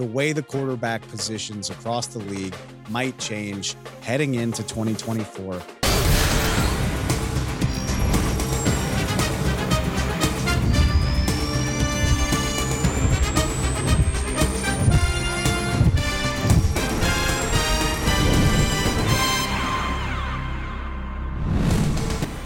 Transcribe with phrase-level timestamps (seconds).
[0.00, 2.54] the way the quarterback positions across the league
[2.88, 5.60] might change heading into 2024?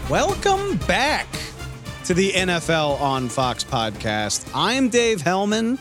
[0.09, 1.25] Welcome back
[2.03, 4.45] to the NFL on Fox podcast.
[4.53, 5.79] I'm Dave Helman,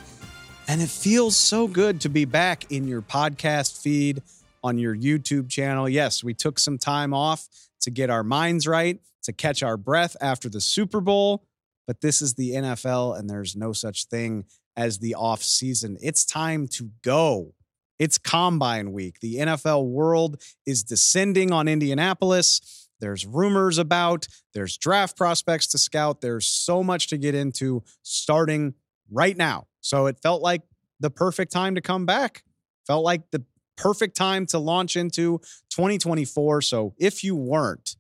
[0.69, 4.23] and it feels so good to be back in your podcast feed
[4.62, 5.89] on your YouTube channel.
[5.89, 7.48] Yes, we took some time off
[7.81, 11.45] to get our minds right, to catch our breath after the Super Bowl,
[11.87, 14.45] but this is the NFL, and there's no such thing
[14.77, 15.98] as the off season.
[16.01, 17.55] It's time to go.
[17.99, 19.21] It's combine week.
[19.21, 22.89] The NFL world is descending on Indianapolis.
[23.01, 26.21] There's rumors about, there's draft prospects to scout.
[26.21, 28.75] There's so much to get into starting
[29.11, 29.67] right now.
[29.85, 30.63] So it felt like
[30.99, 32.43] the perfect time to come back.
[32.87, 33.45] Felt like the
[33.77, 36.63] perfect time to launch into 2024.
[36.63, 37.97] So if you weren't,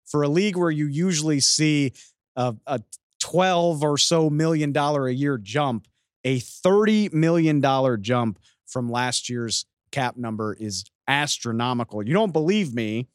[0.06, 1.94] for a league where you usually see
[2.36, 2.81] a, a
[3.29, 5.88] 12 or so million dollar a year jump,
[6.23, 7.62] a $30 million
[8.01, 12.06] jump from last year's cap number is astronomical.
[12.06, 13.07] You don't believe me?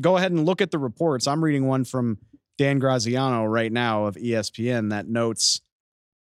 [0.00, 1.26] Go ahead and look at the reports.
[1.26, 2.18] I'm reading one from
[2.56, 5.60] Dan Graziano right now of ESPN that notes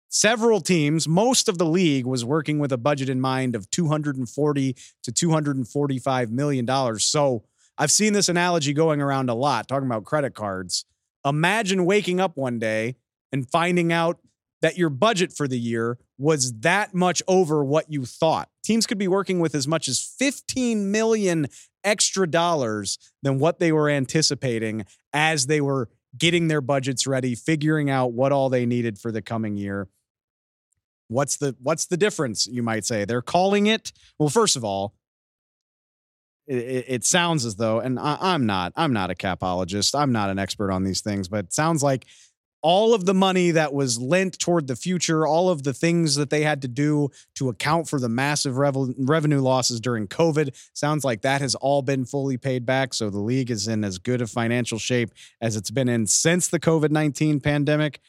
[0.09, 4.77] several teams, most of the league was working with a budget in mind of 240
[5.03, 7.05] to 245 million dollars.
[7.05, 7.45] So
[7.79, 10.85] I've seen this analogy going around a lot, talking about credit cards.
[11.25, 12.97] Imagine waking up one day
[13.33, 14.19] and finding out
[14.61, 18.49] that your budget for the year was that much over what you thought.
[18.65, 21.49] Teams could be working with as much as 15 million
[21.85, 27.91] extra dollars than what they were anticipating as they were getting their budgets ready, figuring
[27.91, 29.89] out what all they needed for the coming year.
[31.09, 32.47] What's the what's the difference?
[32.47, 33.93] You might say they're calling it.
[34.19, 34.95] Well, first of all,
[36.47, 38.73] it, it sounds as though, and I, I'm not.
[38.77, 39.99] I'm not a capologist.
[39.99, 42.07] I'm not an expert on these things, but it sounds like
[42.63, 46.31] all of the money that was lent toward the future, all of the things that
[46.31, 51.05] they had to do to account for the massive revel- revenue losses during COVID, sounds
[51.05, 52.95] like that has all been fully paid back.
[52.95, 55.11] So the league is in as good a financial shape
[55.41, 58.01] as it's been in since the COVID 19 pandemic.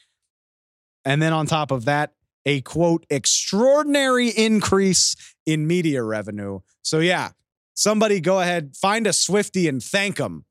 [1.04, 2.12] And then on top of that,
[2.46, 5.16] a quote, extraordinary increase
[5.46, 6.60] in media revenue.
[6.82, 7.30] So, yeah,
[7.74, 10.44] somebody go ahead, find a Swiftie and thank them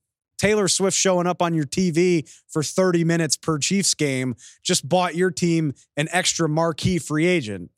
[0.44, 5.16] Taylor Swift showing up on your TV for 30 minutes per Chiefs game just bought
[5.16, 7.72] your team an extra marquee free agent.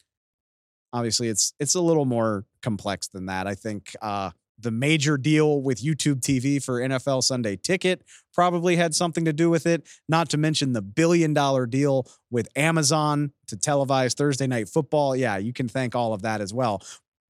[0.92, 3.46] Obviously, it's it's a little more complex than that.
[3.46, 8.02] I think uh, the major deal with YouTube TV for NFL Sunday Ticket
[8.34, 9.88] probably had something to do with it.
[10.10, 15.16] Not to mention the billion dollar deal with Amazon to televise Thursday Night Football.
[15.16, 16.82] Yeah, you can thank all of that as well.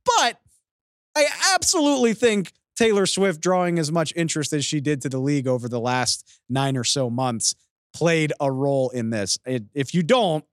[0.06, 0.40] But
[1.14, 5.48] I absolutely think Taylor Swift drawing as much interest as she did to the league
[5.48, 7.56] over the last nine or so months
[7.94, 9.38] played a role in this.
[9.45, 10.44] It, if you don't,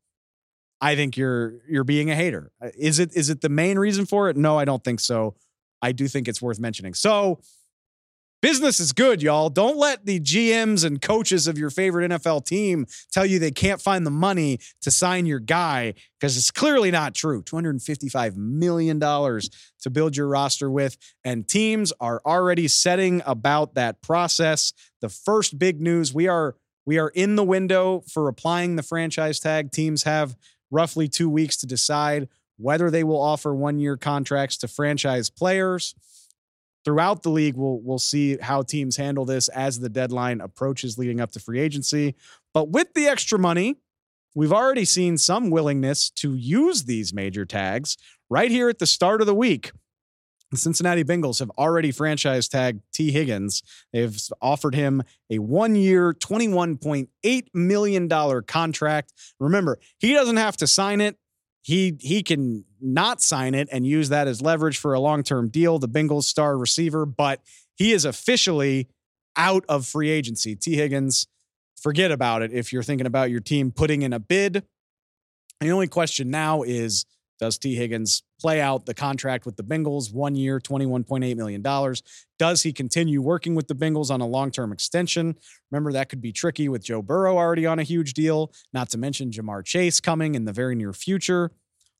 [0.80, 2.50] I think you're you're being a hater.
[2.60, 4.36] Uh, is it is it the main reason for it?
[4.36, 5.34] No, I don't think so.
[5.80, 6.94] I do think it's worth mentioning.
[6.94, 7.40] So
[8.42, 9.48] Business is good, y'all.
[9.48, 13.80] Don't let the GMs and coaches of your favorite NFL team tell you they can't
[13.80, 17.44] find the money to sign your guy because it's clearly not true.
[17.44, 24.72] $255 million to build your roster with, and teams are already setting about that process.
[25.00, 29.38] The first big news we are we are in the window for applying the franchise
[29.38, 29.70] tag.
[29.70, 30.36] Teams have
[30.68, 35.94] roughly two weeks to decide whether they will offer one year contracts to franchise players
[36.84, 41.20] throughout the league, we'll we'll see how teams handle this as the deadline approaches leading
[41.20, 42.14] up to free agency.
[42.54, 43.76] But with the extra money,
[44.34, 47.96] we've already seen some willingness to use these major tags
[48.30, 49.72] right here at the start of the week.
[50.50, 53.62] The Cincinnati Bengals have already franchise tagged Tee Higgins.
[53.90, 59.14] They've offered him a one year, $21.8 million contract.
[59.40, 61.16] Remember, he doesn't have to sign it
[61.62, 65.78] he he can not sign it and use that as leverage for a long-term deal,
[65.78, 67.40] the Bengals star receiver, but
[67.76, 68.88] he is officially
[69.36, 70.54] out of free agency.
[70.56, 71.26] Tee Higgins,
[71.80, 74.64] forget about it if you're thinking about your team putting in a bid.
[75.60, 77.06] The only question now is
[77.42, 81.60] does Tee Higgins play out the contract with the Bengals one year, $21.8 million?
[82.38, 85.34] Does he continue working with the Bengals on a long term extension?
[85.72, 88.96] Remember, that could be tricky with Joe Burrow already on a huge deal, not to
[88.96, 91.50] mention Ja'Marr Chase coming in the very near future.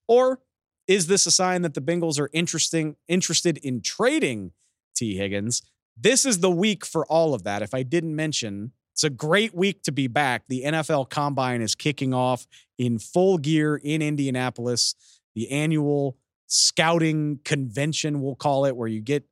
[0.07, 0.39] Or
[0.87, 4.53] is this a sign that the Bengals are interesting, interested in trading
[4.95, 5.61] Tee Higgins?
[5.97, 7.63] This is the week for all of that.
[7.63, 10.45] If I didn't mention, it's a great week to be back.
[10.47, 12.47] The NFL Combine is kicking off
[12.79, 14.95] in full gear in Indianapolis
[15.35, 19.25] the annual scouting convention, we'll call it, where you get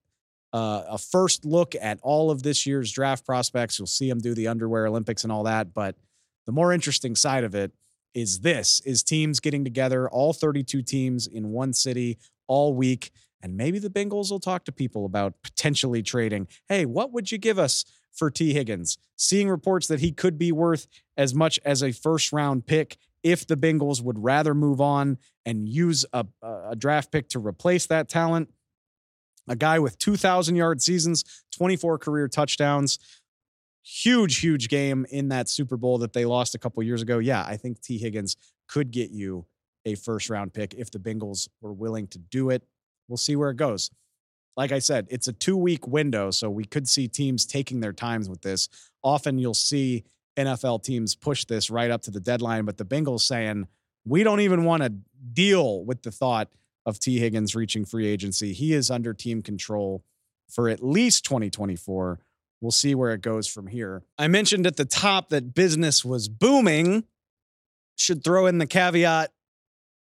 [0.52, 3.79] uh, a first look at all of this year's draft prospects.
[3.79, 5.73] You'll see them do the underwear Olympics and all that.
[5.75, 5.97] But
[6.47, 7.73] the more interesting side of it
[8.14, 12.19] is this is teams getting together, all 32 teams in one city
[12.49, 13.11] all week.
[13.43, 16.49] And maybe the Bengals will talk to people about potentially trading.
[16.69, 18.99] Hey, what would you give us for Tee Higgins?
[19.17, 20.87] Seeing reports that he could be worth
[21.17, 25.69] as much as a first round pick if the Bengals would rather move on and
[25.69, 28.50] use a, a draft pick to replace that talent.
[29.49, 31.25] A guy with 2,000 yard seasons,
[31.56, 32.99] 24 career touchdowns.
[33.82, 37.19] Huge, huge game in that Super Bowl that they lost a couple years ago.
[37.19, 38.37] Yeah, I think Tee Higgins
[38.69, 39.46] could get you
[39.84, 42.62] a first round pick if the Bengals were willing to do it.
[43.08, 43.90] We'll see where it goes.
[44.56, 47.93] Like I said, it's a two week window, so we could see teams taking their
[47.93, 48.69] times with this.
[49.02, 50.05] Often you'll see
[50.37, 53.69] NFL teams push this right up to the deadline, but the Bengals saying,
[54.05, 54.93] we don't even want to
[55.32, 56.49] deal with the thought
[56.87, 58.53] of Tee Higgins reaching free agency.
[58.53, 60.03] He is under team control
[60.49, 62.20] for at least 2024.
[62.60, 64.03] We'll see where it goes from here.
[64.19, 67.05] I mentioned at the top that business was booming.
[67.96, 69.31] Should throw in the caveat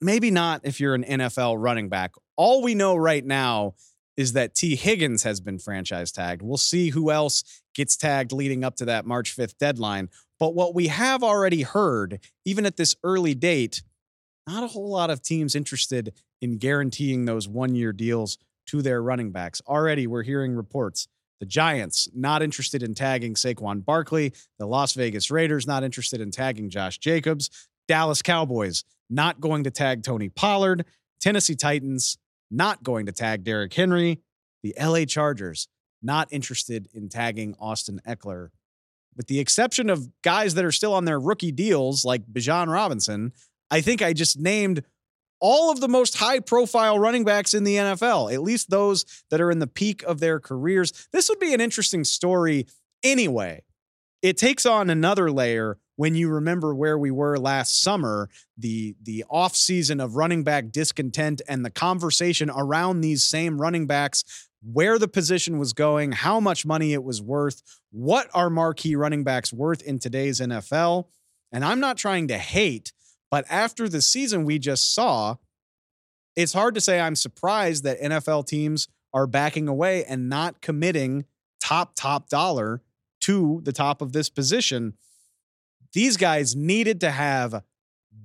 [0.03, 2.13] maybe not if you're an NFL running back.
[2.37, 3.75] All we know right now
[4.17, 6.43] is that Tee Higgins has been franchise tagged.
[6.43, 10.11] We'll see who else gets tagged leading up to that March 5th deadline.
[10.39, 13.83] But what we have already heard, even at this early date,
[14.47, 19.03] not a whole lot of teams interested in guaranteeing those one year deals to their
[19.03, 19.63] running backs.
[19.67, 21.09] Already, we're hearing reports.
[21.41, 24.33] The Giants not interested in tagging Saquon Barkley.
[24.59, 27.69] The Las Vegas Raiders not interested in tagging Josh Jacobs.
[27.89, 30.85] Dallas Cowboys not going to tag Tony Pollard.
[31.21, 32.19] Tennessee Titans
[32.53, 34.21] not going to tag Derrick Henry.
[34.63, 35.69] The LA Chargers
[36.03, 38.49] not interested in tagging Austin Ekeler.
[39.17, 43.33] With the exception of guys that are still on their rookie deals like Bijan Robinson,
[43.71, 44.83] I think I just named
[45.41, 49.41] all of the most high profile running backs in the NFL, at least those that
[49.41, 51.09] are in the peak of their careers.
[51.13, 52.67] This would be an interesting story
[53.03, 53.63] anyway.
[54.23, 58.29] It takes on another layer when you remember where we were last summer,
[58.59, 63.87] the the off season of running back discontent and the conversation around these same running
[63.87, 64.25] backs,
[64.65, 69.23] where the position was going, how much money it was worth, what are marquee running
[69.23, 71.07] backs worth in today's NFL.
[71.53, 72.93] And I'm not trying to hate,
[73.31, 75.37] but after the season we just saw,
[76.35, 81.27] it's hard to say I'm surprised that NFL teams are backing away and not committing
[81.61, 82.83] top, top dollar
[83.21, 84.95] to the top of this position.
[85.93, 87.63] These guys needed to have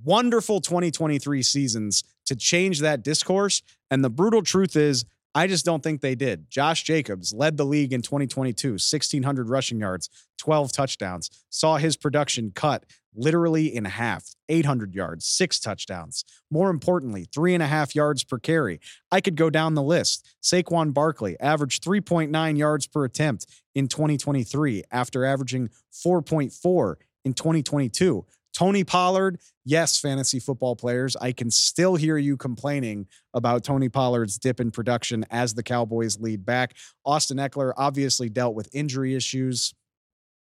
[0.03, 3.61] wonderful 2023 seasons to change that discourse.
[3.91, 5.05] And the brutal truth is,
[5.35, 6.49] I just don't think they did.
[6.49, 10.09] Josh Jacobs led the league in 2022, 1,600 rushing yards,
[10.39, 16.23] 12 touchdowns, saw his production cut literally in half 800 yards, six touchdowns.
[16.49, 18.79] More importantly, three and a half yards per carry.
[19.11, 20.27] I could go down the list.
[20.41, 23.45] Saquon Barkley averaged 3.9 yards per attempt
[23.75, 26.95] in 2023 after averaging 4.4
[27.27, 28.25] in 2022.
[28.53, 34.39] Tony Pollard, yes, fantasy football players, I can still hear you complaining about Tony Pollard's
[34.39, 36.75] dip in production as the Cowboys lead back.
[37.05, 39.75] Austin Ekeler obviously dealt with injury issues.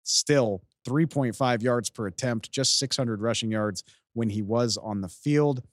[0.03, 5.63] Still, 3.5 yards per attempt, just 600 rushing yards when he was on the field.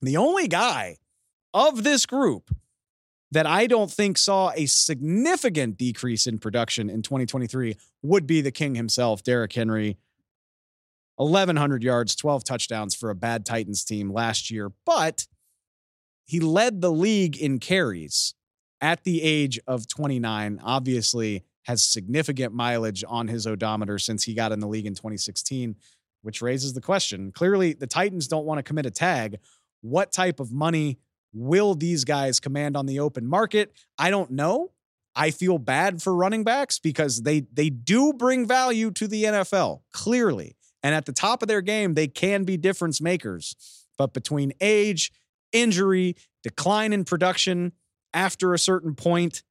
[0.00, 0.96] The only guy
[1.52, 2.54] of this group
[3.32, 8.52] that I don't think saw a significant decrease in production in 2023 would be the
[8.52, 9.98] king himself, Derrick Henry.
[11.16, 15.26] 1,100 yards, 12 touchdowns for a bad Titans team last year, but
[16.26, 18.34] he led the league in carries
[18.80, 20.60] at the age of 29.
[20.62, 25.74] Obviously, has significant mileage on his odometer since he got in the league in 2016,
[26.22, 27.32] which raises the question.
[27.32, 29.38] Clearly, the Titans don't want to commit a tag.
[29.80, 30.98] What type of money
[31.32, 33.72] will these guys command on the open market?
[33.98, 34.72] I don't know.
[35.16, 39.80] I feel bad for running backs because they they do bring value to the NFL,
[39.92, 40.56] clearly.
[40.86, 43.56] And at the top of their game, they can be difference makers.
[43.98, 45.10] But between age,
[45.50, 46.14] injury,
[46.44, 47.72] decline in production
[48.14, 49.42] after a certain point,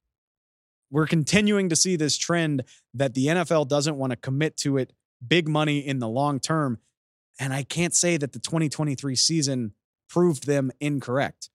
[0.90, 2.64] we're continuing to see this trend
[2.94, 4.94] that the NFL doesn't want to commit to it
[5.28, 6.78] big money in the long term.
[7.38, 9.74] And I can't say that the 2023 season
[10.08, 11.50] proved them incorrect.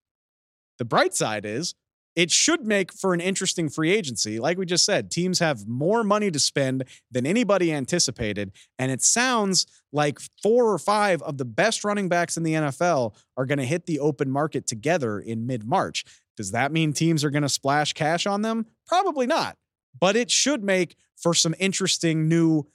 [0.78, 1.74] The bright side is
[2.14, 4.38] it should make for an interesting free agency.
[4.38, 8.52] Like we just said, teams have more money to spend than anybody anticipated.
[8.78, 13.14] And it sounds like four or five of the best running backs in the NFL
[13.36, 16.04] are going to hit the open market together in mid March.
[16.36, 18.66] Does that mean teams are going to splash cash on them?
[18.86, 19.56] Probably not.
[19.98, 22.66] But it should make for some interesting new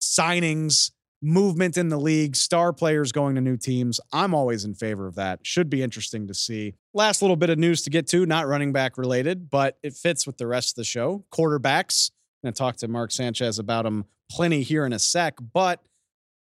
[0.00, 4.00] signings movement in the league, star players going to new teams.
[4.12, 5.40] I'm always in favor of that.
[5.42, 6.74] Should be interesting to see.
[6.94, 10.26] Last little bit of news to get to, not running back related, but it fits
[10.26, 11.24] with the rest of the show.
[11.32, 12.10] Quarterbacks.
[12.42, 15.82] I'm going to talk to Mark Sanchez about them plenty here in a sec, but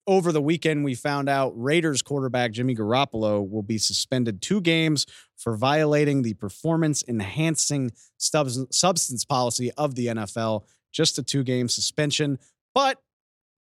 [0.05, 5.05] over the weekend, we found out Raiders quarterback Jimmy Garoppolo will be suspended two games
[5.37, 10.65] for violating the performance enhancing substance policy of the NFL.
[10.91, 12.37] Just a two game suspension.
[12.75, 12.99] But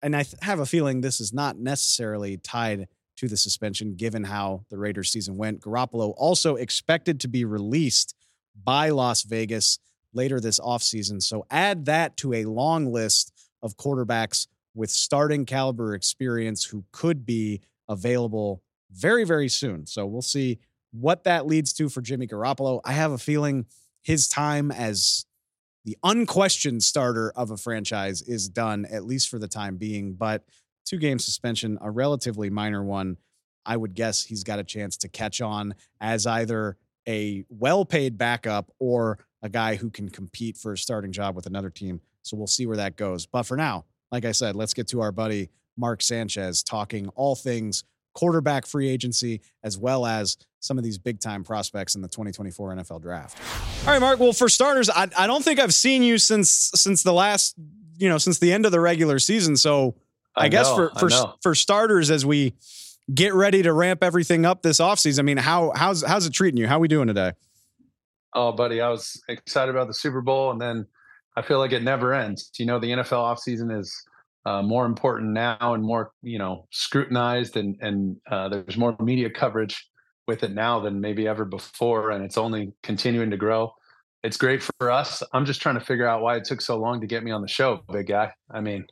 [0.03, 4.23] and I th- have a feeling this is not necessarily tied to the suspension, given
[4.25, 5.61] how the Raiders season went.
[5.61, 8.15] Garoppolo also expected to be released
[8.63, 9.79] by Las Vegas
[10.13, 11.21] later this offseason.
[11.21, 17.25] So add that to a long list of quarterbacks with starting caliber experience who could
[17.25, 19.85] be available very, very soon.
[19.85, 20.59] So we'll see
[20.91, 22.81] what that leads to for Jimmy Garoppolo.
[22.83, 23.65] I have a feeling
[24.01, 25.25] his time as
[25.85, 30.13] the unquestioned starter of a franchise is done, at least for the time being.
[30.13, 30.43] But
[30.85, 33.17] two game suspension, a relatively minor one.
[33.65, 38.17] I would guess he's got a chance to catch on as either a well paid
[38.17, 42.01] backup or a guy who can compete for a starting job with another team.
[42.21, 43.25] So we'll see where that goes.
[43.25, 47.35] But for now, like I said, let's get to our buddy Mark Sanchez talking all
[47.35, 47.83] things
[48.13, 52.75] quarterback free agency as well as some of these big time prospects in the 2024
[52.75, 53.37] NFL draft.
[53.85, 54.19] All right, Mark.
[54.19, 57.55] Well, for starters, I, I don't think I've seen you since since the last,
[57.97, 59.57] you know, since the end of the regular season.
[59.57, 59.95] So
[60.35, 62.53] I, I guess know, for for for starters, as we
[63.13, 66.57] get ready to ramp everything up this offseason, I mean, how how's how's it treating
[66.57, 66.67] you?
[66.67, 67.33] How are we doing today?
[68.35, 70.87] Oh, buddy, I was excited about the Super Bowl, and then
[71.35, 72.51] I feel like it never ends.
[72.57, 73.93] You know, the NFL offseason is
[74.45, 79.29] uh, more important now and more, you know, scrutinized, and and uh, there's more media
[79.29, 79.87] coverage
[80.27, 83.73] with it now than maybe ever before, and it's only continuing to grow.
[84.23, 85.21] It's great for us.
[85.33, 87.41] I'm just trying to figure out why it took so long to get me on
[87.41, 88.31] the show, big guy.
[88.49, 88.85] I mean,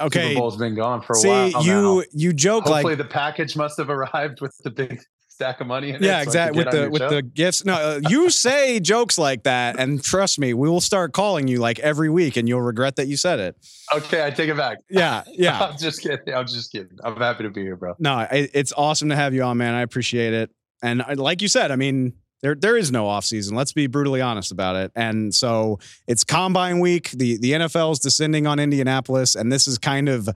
[0.00, 1.64] okay, Super Bowl's been gone for a See, while.
[1.64, 2.02] you now.
[2.12, 5.00] you joke Hopefully like the package must have arrived with the big
[5.40, 6.24] stack of money in yeah, it.
[6.24, 6.62] exactly.
[6.62, 7.08] with the with show?
[7.08, 7.64] the gifts.
[7.64, 11.58] No, uh, you say jokes like that, and trust me, we will start calling you
[11.58, 13.56] like every week, and you'll regret that you said it.
[13.94, 14.78] Okay, I take it back.
[14.90, 15.58] Yeah, yeah.
[15.58, 16.34] I'm just kidding.
[16.34, 16.98] I'm just kidding.
[17.02, 17.94] I'm happy to be here, bro.
[17.98, 19.74] No, it's awesome to have you on, man.
[19.74, 20.50] I appreciate it.
[20.82, 23.56] And uh, like you said, I mean, there there is no off season.
[23.56, 24.92] Let's be brutally honest about it.
[24.94, 27.12] And so it's combine week.
[27.12, 30.28] The the NFL is descending on Indianapolis, and this is kind of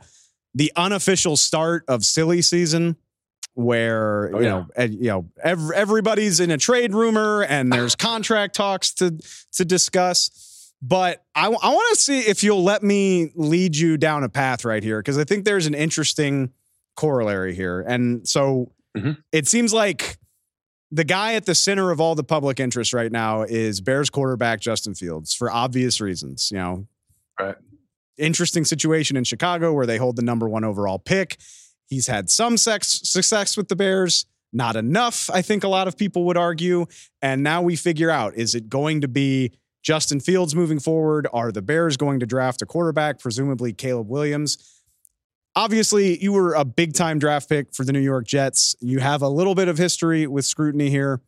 [0.54, 2.96] the unofficial start of silly season
[3.54, 8.54] where oh, you know you know every, everybody's in a trade rumor and there's contract
[8.54, 9.18] talks to
[9.52, 10.72] to discuss.
[10.82, 14.64] But i, I want to see if you'll let me lead you down a path
[14.64, 16.52] right here because i think there's an interesting
[16.96, 17.80] corollary here.
[17.80, 19.12] And so mm-hmm.
[19.32, 20.18] it seems like
[20.90, 24.60] the guy at the center of all the public interest right now is bears quarterback
[24.60, 26.86] justin fields for obvious reasons you know.
[27.40, 27.56] Right.
[28.16, 31.38] Interesting situation in chicago where they hold the number one overall pick
[31.86, 35.98] He's had some sex, success with the Bears, not enough, I think a lot of
[35.98, 36.86] people would argue.
[37.20, 41.26] And now we figure out is it going to be Justin Fields moving forward?
[41.32, 44.82] Are the Bears going to draft a quarterback, presumably Caleb Williams?
[45.56, 48.74] Obviously, you were a big time draft pick for the New York Jets.
[48.80, 51.20] You have a little bit of history with scrutiny here.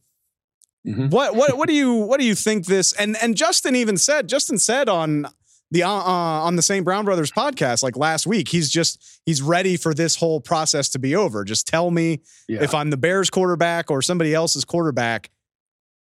[0.87, 1.09] Mm-hmm.
[1.09, 4.29] What what what do you what do you think this and and Justin even said
[4.29, 5.27] Justin said on
[5.71, 6.85] the uh, uh, on the St.
[6.85, 8.49] Brown Brothers podcast like last week.
[8.49, 11.45] He's just he's ready for this whole process to be over.
[11.45, 12.63] Just tell me yeah.
[12.63, 15.31] if I'm the Bears quarterback or somebody else's quarterback.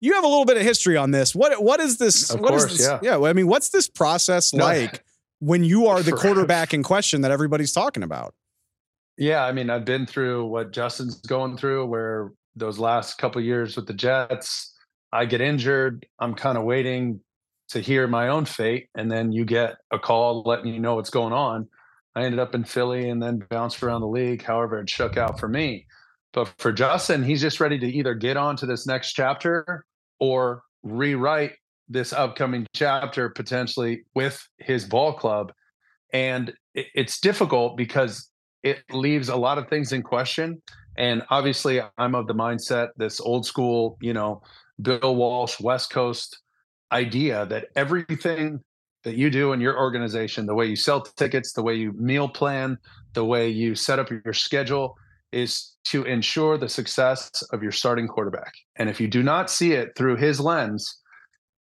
[0.01, 1.35] You have a little bit of history on this.
[1.35, 2.31] What what is this?
[2.31, 2.87] Of what course, is this?
[3.03, 3.19] Yeah.
[3.19, 3.29] yeah.
[3.29, 4.65] I mean, what's this process no.
[4.65, 5.03] like
[5.41, 8.35] when you are the quarterback in question that everybody's talking about?
[9.17, 13.75] Yeah, I mean, I've been through what Justin's going through, where those last couple years
[13.75, 14.77] with the Jets,
[15.13, 16.07] I get injured.
[16.21, 17.21] I'm kind of waiting
[17.69, 21.11] to hear my own fate and then you get a call letting you know what's
[21.11, 21.69] going on.
[22.15, 25.39] I ended up in philly and then bounced around the league however it shook out
[25.39, 25.87] for me.
[26.33, 29.85] But for justin he's just ready to either get on to this next chapter
[30.19, 31.53] or rewrite
[31.89, 35.53] this upcoming chapter potentially with his ball club.
[36.13, 38.31] And it's difficult because
[38.63, 40.63] it leaves a lot of things in question.
[40.97, 44.43] And obviously i'm of the mindset this old school you know
[44.81, 46.41] bill walsh west coast
[46.93, 48.61] idea that everything
[49.05, 52.29] that you do in your organization, the way you sell tickets, the way you meal
[52.29, 52.79] plan,
[53.15, 54.97] the way you set up your schedule,
[55.33, 58.53] is to ensure the success of your starting quarterback.
[58.77, 61.01] And if you do not see it through his lens,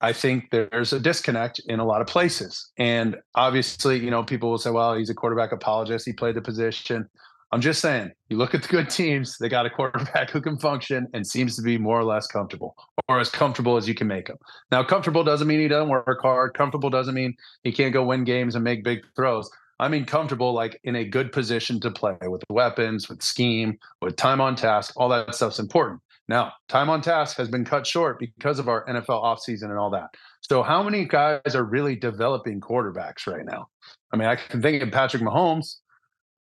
[0.00, 2.70] I think there's a disconnect in a lot of places.
[2.78, 6.04] And obviously, you know, people will say, well, he's a quarterback apologist.
[6.04, 7.08] He played the position.
[7.52, 10.58] I'm just saying, you look at the good teams, they got a quarterback who can
[10.58, 12.74] function and seems to be more or less comfortable
[13.08, 14.36] or as comfortable as you can make him.
[14.70, 16.54] Now, comfortable doesn't mean he doesn't work hard.
[16.54, 19.48] Comfortable doesn't mean he can't go win games and make big throws.
[19.78, 24.16] I mean, comfortable like in a good position to play with weapons, with scheme, with
[24.16, 24.94] time on task.
[24.96, 26.00] All that stuff's important.
[26.28, 29.90] Now, time on task has been cut short because of our NFL offseason and all
[29.90, 30.10] that.
[30.40, 33.68] So, how many guys are really developing quarterbacks right now?
[34.12, 35.76] I mean, I can think of Patrick Mahomes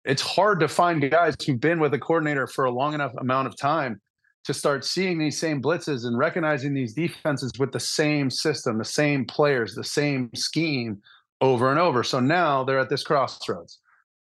[0.04, 3.48] it's hard to find guys who've been with a coordinator for a long enough amount
[3.48, 4.00] of time
[4.44, 8.84] to start seeing these same blitzes and recognizing these defenses with the same system, the
[8.84, 10.98] same players, the same scheme
[11.40, 12.02] over and over.
[12.02, 13.78] So now they're at this crossroads.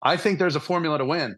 [0.03, 1.37] I think there's a formula to win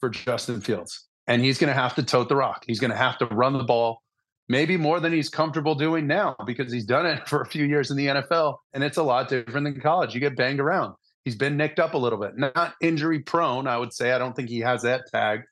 [0.00, 2.64] for Justin Fields, and he's going to have to tote the rock.
[2.66, 4.02] He's going to have to run the ball,
[4.48, 7.90] maybe more than he's comfortable doing now because he's done it for a few years
[7.90, 10.14] in the NFL, and it's a lot different than college.
[10.14, 10.94] You get banged around.
[11.28, 13.66] He's been nicked up a little bit, not injury prone.
[13.66, 15.42] I would say I don't think he has that tag,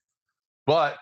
[0.65, 0.97] but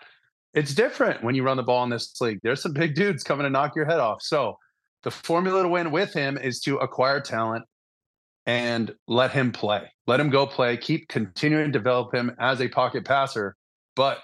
[0.53, 2.39] it's different when you run the ball in this league.
[2.43, 4.21] There's some big dudes coming to knock your head off.
[4.21, 4.57] So
[5.03, 7.63] the formula to win with him is to acquire talent
[8.45, 9.89] and let him play.
[10.07, 10.75] Let him go play.
[10.75, 13.55] Keep continuing to develop him as a pocket passer,
[13.95, 14.19] but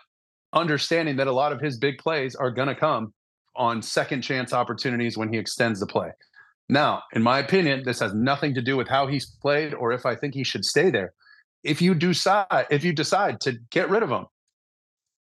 [0.51, 3.13] understanding that a lot of his big plays are going to come
[3.55, 6.09] on second chance opportunities when he extends the play.
[6.71, 10.05] Now, in my opinion, this has nothing to do with how he's played or if
[10.05, 11.13] I think he should stay there.
[11.63, 14.25] If you decide, if you decide to get rid of him,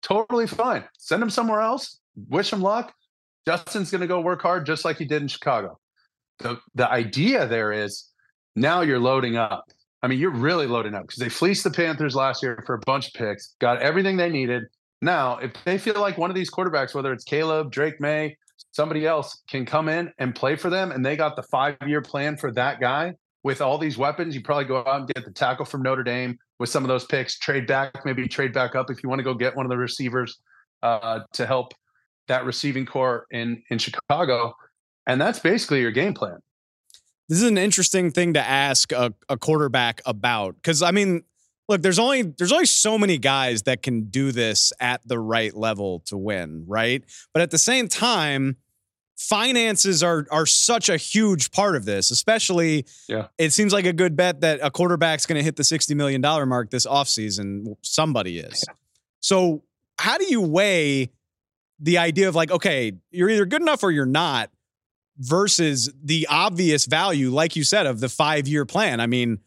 [0.01, 0.85] totally fine.
[0.97, 1.99] Send him somewhere else.
[2.29, 2.93] Wish him luck.
[3.47, 5.79] Justin's going to go work hard just like he did in Chicago.
[6.39, 8.09] The the idea there is
[8.55, 9.65] now you're loading up.
[10.01, 12.79] I mean, you're really loading up because they fleeced the Panthers last year for a
[12.79, 14.63] bunch of picks, got everything they needed.
[15.01, 18.35] Now, if they feel like one of these quarterbacks, whether it's Caleb, Drake Maye,
[18.75, 22.01] somebody else can come in and play for them and they got the five year
[22.01, 25.31] plan for that guy with all these weapons you probably go out and get the
[25.31, 28.91] tackle from notre dame with some of those picks trade back maybe trade back up
[28.91, 30.39] if you want to go get one of the receivers
[30.83, 31.73] uh, to help
[32.27, 34.53] that receiving core in in chicago
[35.07, 36.37] and that's basically your game plan
[37.29, 41.23] this is an interesting thing to ask a, a quarterback about because i mean
[41.69, 45.55] look, there's only there's only so many guys that can do this at the right
[45.55, 47.03] level to win, right?
[47.33, 48.57] But at the same time,
[49.17, 53.27] finances are are such a huge part of this, especially Yeah.
[53.37, 56.21] it seems like a good bet that a quarterback's going to hit the 60 million
[56.21, 57.75] dollar mark this offseason.
[57.81, 58.63] Somebody is.
[59.21, 59.63] So,
[59.97, 61.11] how do you weigh
[61.79, 64.49] the idea of like, okay, you're either good enough or you're not
[65.17, 68.99] versus the obvious value, like you said, of the five year plan?
[68.99, 69.39] I mean,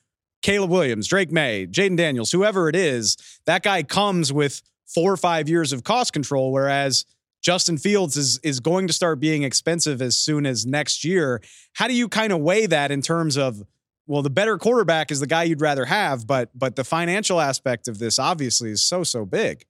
[0.43, 5.17] Caleb Williams, Drake Maye, Jayden Daniels, whoever it is, that guy comes with four or
[5.17, 7.05] five years of cost control, whereas
[7.42, 11.40] Justin Fields is is going to start being expensive as soon as next year.
[11.74, 13.62] How do you kind of weigh that in terms of
[14.07, 17.88] well, the better quarterback is the guy you'd rather have, but but the financial aspect
[17.88, 19.64] of this obviously is so so big.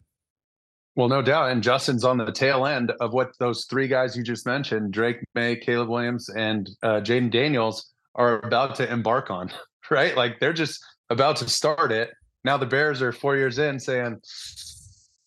[0.95, 1.51] Well, no doubt.
[1.51, 5.19] And Justin's on the tail end of what those three guys you just mentioned Drake
[5.35, 9.53] Maye, Caleb Williams, and uh, Jayden Daniels are about to embark on,
[9.91, 10.17] right?
[10.17, 12.11] Like they're just about to start it.
[12.45, 14.21] Now the Bears are four years in saying,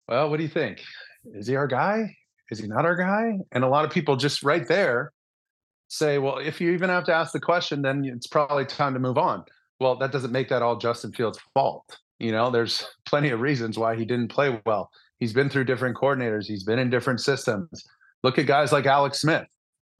[0.08, 0.82] well, what do you think?
[1.36, 2.16] Is he our guy?
[2.52, 3.40] Is he not our guy?
[3.54, 5.14] And a lot of people just right there
[5.88, 9.00] say, well, if you even have to ask the question, then it's probably time to
[9.00, 9.44] move on.
[9.80, 11.98] Well, that doesn't make that all Justin Fields' fault.
[12.20, 14.92] You know, there's plenty of reasons why he didn't play well.
[15.20, 17.84] He's been through different coordinators, he's been in different systems.
[18.24, 19.48] Look at guys like Alex Smith.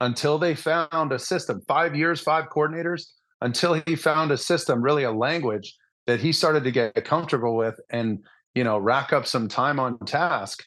[0.00, 3.06] Until they found a system, five years, five coordinators,
[3.40, 5.76] until he found a system, really a language
[6.08, 8.18] that he started to get comfortable with and,
[8.54, 10.64] you know, rack up some time on task,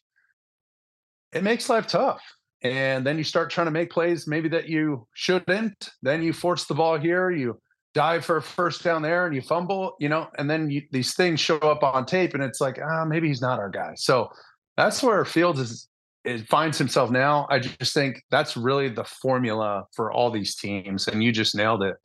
[1.36, 2.21] it makes life tough.
[2.63, 5.91] And then you start trying to make plays maybe that you shouldn't.
[6.02, 7.60] Then you force the ball here, you
[7.93, 11.13] dive for a first down there and you fumble, you know, and then you, these
[11.13, 13.93] things show up on tape and it's like, ah, maybe he's not our guy.
[13.95, 14.30] So
[14.78, 15.88] that's where Fields is,
[16.24, 17.45] it finds himself now.
[17.52, 21.08] I just think that's really the formula for all these teams.
[21.08, 21.98] And you just nailed it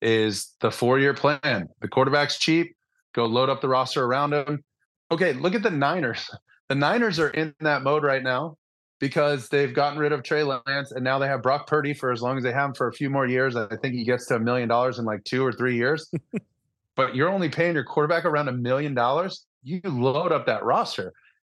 [0.00, 1.68] is the four year plan.
[1.80, 2.76] The quarterback's cheap,
[3.14, 4.62] go load up the roster around him.
[5.10, 6.30] Okay, look at the Niners.
[6.68, 8.56] The Niners are in that mode right now
[9.04, 12.22] because they've gotten rid of Trey Lance and now they have Brock Purdy for as
[12.22, 13.54] long as they have him for a few more years.
[13.54, 16.10] I think he gets to a million dollars in like two or three years.
[16.96, 19.44] but you're only paying your quarterback around a million dollars.
[19.62, 21.12] You load up that roster.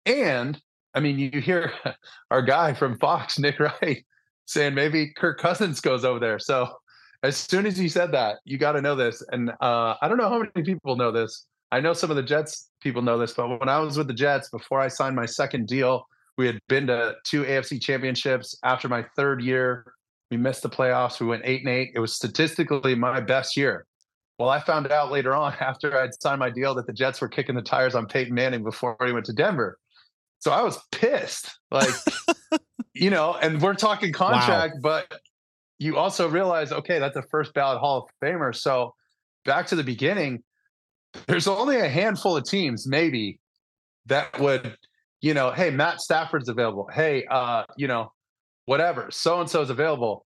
[0.08, 0.60] And
[0.96, 1.72] I mean, you hear
[2.32, 4.04] our guy from Fox, Nick Wright,
[4.46, 6.40] saying maybe Kirk Cousins goes over there.
[6.40, 6.68] So
[7.22, 9.24] as soon as you said that, you got to know this.
[9.32, 11.46] And uh, I don't know how many people know this.
[11.72, 14.16] I know some of the Jets people know this, but when I was with the
[14.16, 18.58] Jets before I signed my second deal, we had been to two AFC championships.
[18.64, 19.86] After my third year,
[20.32, 21.20] we missed the playoffs.
[21.20, 21.92] We went eight and eight.
[21.96, 23.86] It was statistically my best year.
[24.38, 27.30] Well, I found out later on after I'd signed my deal that the Jets were
[27.30, 29.78] kicking the tires on Peyton Manning before he went to Denver.
[30.40, 31.50] So I was pissed.
[31.72, 31.90] Like,
[32.94, 35.04] you know, and we're talking contract, wow.
[35.10, 35.20] but
[35.80, 38.56] you also realize, okay, that's a first ballot Hall of Famer.
[38.56, 38.94] So
[39.44, 40.44] back to the beginning,
[41.28, 43.40] there's only a handful of teams, maybe,
[44.08, 44.78] that would
[45.26, 46.88] you know, hey, Matt Stafford's available.
[46.94, 48.12] Hey, uh, you know,
[48.66, 50.24] whatever, so and so's available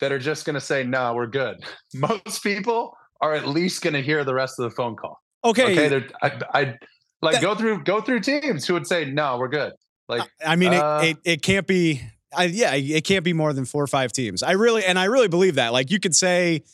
[0.00, 1.64] that are just going to say, no, we're good.
[1.94, 5.18] Most people are at least going to hear the rest of the phone call.
[5.46, 5.88] Okay.
[5.88, 6.06] Okay.
[6.22, 6.74] I, I
[7.22, 9.72] like that, go through, go through teams who would say, no, we're good.
[10.10, 12.02] Like, I mean, uh, it, it, it can't be,
[12.36, 14.42] I, yeah, it can't be more than four or five teams.
[14.42, 15.72] I really, and I really believe that.
[15.72, 16.64] Like, you could say,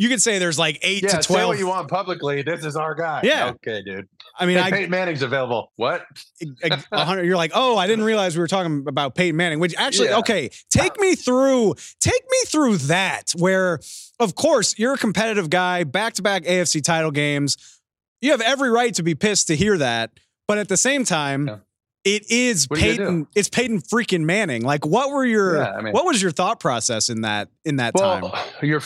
[0.00, 1.42] you could say there's like eight yeah, to twelve.
[1.42, 2.40] Say what you want publicly.
[2.40, 3.20] This is our guy.
[3.22, 3.50] Yeah.
[3.50, 4.08] Okay, dude.
[4.34, 5.72] I mean, hey, I, Peyton Manning's available.
[5.76, 6.06] What?
[6.90, 7.26] hundred.
[7.26, 9.58] You're like, oh, I didn't realize we were talking about Peyton Manning.
[9.60, 10.20] Which actually, yeah.
[10.20, 11.74] okay, take me through.
[12.00, 13.32] Take me through that.
[13.36, 13.78] Where,
[14.18, 15.84] of course, you're a competitive guy.
[15.84, 17.58] Back to back AFC title games.
[18.22, 20.12] You have every right to be pissed to hear that,
[20.48, 21.46] but at the same time.
[21.46, 21.56] Yeah.
[22.02, 23.26] It is Peyton.
[23.34, 24.62] It's Peyton freaking Manning.
[24.62, 25.58] Like, what were your?
[25.58, 28.46] Yeah, I mean, what was your thought process in that in that well, time?
[28.62, 28.80] You're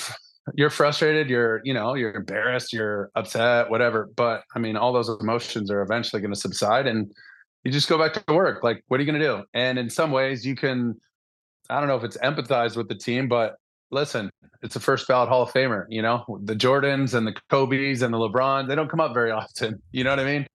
[0.54, 5.08] you're frustrated you're you know you're embarrassed you're upset whatever but i mean all those
[5.20, 7.10] emotions are eventually going to subside and
[7.64, 9.42] you just go back to work like what are you going to do?
[9.54, 10.94] And in some ways you can
[11.70, 13.56] i don't know if it's empathize with the team but
[13.90, 14.30] listen
[14.62, 16.24] it's a first ballot hall of famer you know?
[16.44, 20.04] The jordans and the kobe's and the lebrons they don't come up very often you
[20.04, 20.46] know what i mean?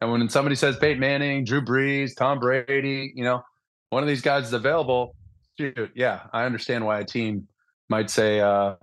[0.00, 3.42] And when somebody says peyton manning drew brees tom brady you know
[3.90, 5.16] one of these guys is available
[5.58, 7.48] shoot yeah i understand why a team
[7.88, 8.74] might say uh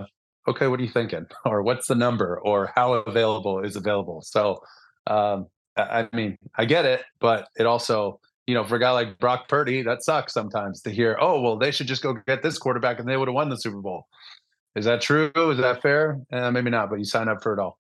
[0.48, 1.26] okay, what are you thinking?
[1.46, 2.40] Or what's the number?
[2.40, 4.22] Or how available is available?
[4.22, 4.62] So,
[5.08, 9.20] um, I mean, I get it, but it also, you know, for a guy like
[9.20, 12.58] Brock Purdy, that sucks sometimes to hear, oh, well, they should just go get this
[12.58, 14.08] quarterback and they would have won the Super Bowl.
[14.76, 15.32] Is that true?
[15.36, 16.20] Is that fair?
[16.32, 17.78] Uh, maybe not, but you sign up for it all.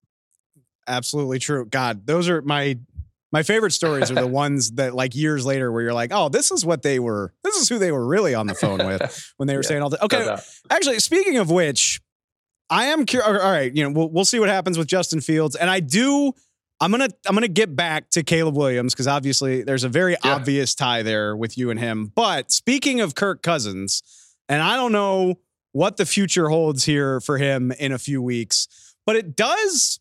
[0.88, 1.65] Absolutely true.
[1.65, 2.78] God, those are my
[3.32, 6.51] my favorite stories are the ones that like years later where you're like, oh, this
[6.51, 7.34] is what they were.
[7.43, 9.82] This is who they were really on the phone with when they were yeah, saying
[9.82, 10.04] all that.
[10.04, 10.38] Okay, no
[10.69, 12.01] actually, speaking of which,
[12.69, 13.28] I am curious.
[13.28, 16.34] All right, you know, we'll we'll see what happens with Justin Fields, and I do
[16.82, 20.36] I'm gonna I'm gonna get back to Caleb Williams because obviously there's a very Yeah.
[20.36, 22.12] obvious tie there with you and him.
[22.13, 24.01] But speaking of Kirk Cousins,
[24.49, 25.36] and I don't know
[25.71, 28.67] what the future holds here for him in a few weeks,
[29.06, 29.99] but it does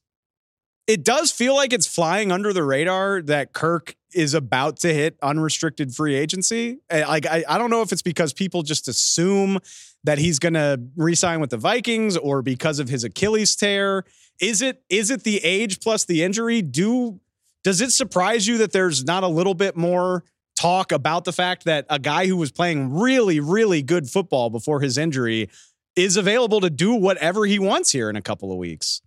[0.87, 5.17] it does feel like it's flying under the radar that Kirk is about to hit
[5.23, 6.79] unrestricted free agency.
[6.91, 9.59] Eh, Like I, I don't know if it's because people just assume
[10.05, 14.05] that he's going to re-sign with the Vikings or because of his Achilles tear.
[14.41, 16.61] Is it is it the age plus the injury?
[16.61, 17.21] Do
[17.63, 20.25] does it surprise you that there's not a little bit more
[20.59, 24.81] talk about the fact that a guy who was playing really really good football before
[24.81, 25.49] his injury
[25.97, 29.01] is available to do whatever he wants here in a couple of weeks?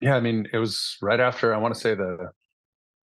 [0.00, 2.30] Yeah, I mean, it was right after I want to say the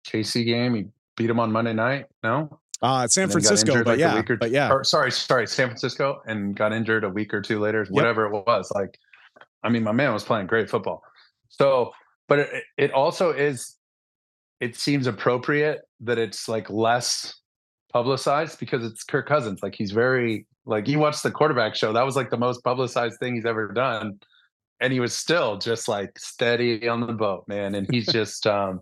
[0.08, 0.76] KC game.
[0.76, 0.86] He
[1.18, 2.06] beat him on Monday night.
[2.24, 5.12] No, Uh, San And then got Francisco, but like, yeah, or- but yeah, or sorry,
[5.12, 8.72] sorry, San Francisco, and got injured a week or two later, whatever it was.
[8.76, 8.98] Like,
[9.64, 11.02] I mean, my man was playing great football.
[11.50, 11.92] So,
[12.28, 13.76] but it, it also is.
[14.60, 17.34] It seems appropriate that it's like less
[17.92, 19.62] publicized because it's Kirk Cousins.
[19.62, 21.92] Like he's very like you watched the quarterback show.
[21.94, 24.20] That was like the most publicized thing he's ever done,
[24.84, 27.74] and he was still just like steady on the boat, man.
[27.74, 28.82] And he's just um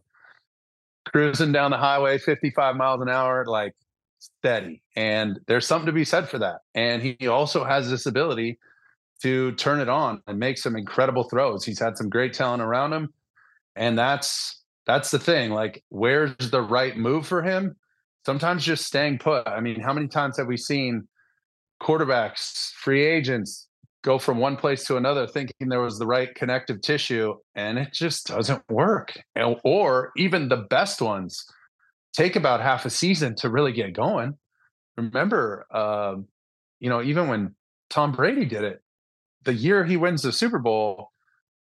[1.06, 3.74] cruising down the highway 55 miles an hour, like
[4.20, 4.82] steady.
[4.96, 6.58] And there's something to be said for that.
[6.74, 8.60] And he also has this ability
[9.22, 11.64] to turn it on and make some incredible throws.
[11.64, 13.14] He's had some great talent around him.
[13.76, 15.52] And that's that's the thing.
[15.52, 17.76] Like, where's the right move for him?
[18.26, 19.48] Sometimes just staying put.
[19.48, 21.08] I mean, how many times have we seen
[21.80, 23.68] quarterbacks, free agents
[24.04, 27.94] go from one place to another thinking there was the right connective tissue and it
[27.94, 29.14] just doesn't work.
[29.36, 31.46] And- Or even the best ones
[32.14, 34.38] take about half a season to really get going.
[34.98, 36.28] Remember, um,
[36.80, 37.56] you know, even when
[37.90, 38.82] Tom Brady did it,
[39.44, 41.12] the year he wins the Super Bowl,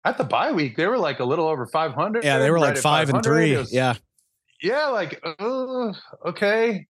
[0.05, 2.23] at the bye week, they were like a little over 500.
[2.25, 3.57] yeah, they were right like five and three.
[3.57, 3.95] Was- yeah,
[4.63, 5.93] yeah, like uh,
[6.27, 6.87] okay.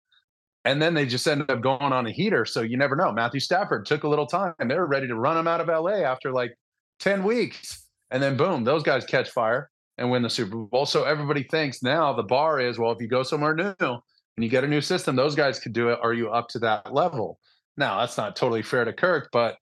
[0.65, 2.45] And then they just ended up going on a heater.
[2.45, 3.11] So you never know.
[3.13, 4.55] Matthew Stafford took a little time.
[4.59, 6.57] They were ready to run him out of LA after like
[7.01, 7.87] 10 weeks.
[8.11, 10.87] And then boom, those guys catch fire and win the Super Bowl.
[10.87, 14.49] So everybody thinks now the bar is well, if you go somewhere new and you
[14.49, 15.99] get a new system, those guys could do it.
[16.03, 17.39] Are you up to that level?
[17.77, 19.57] Now, that's not totally fair to Kirk, but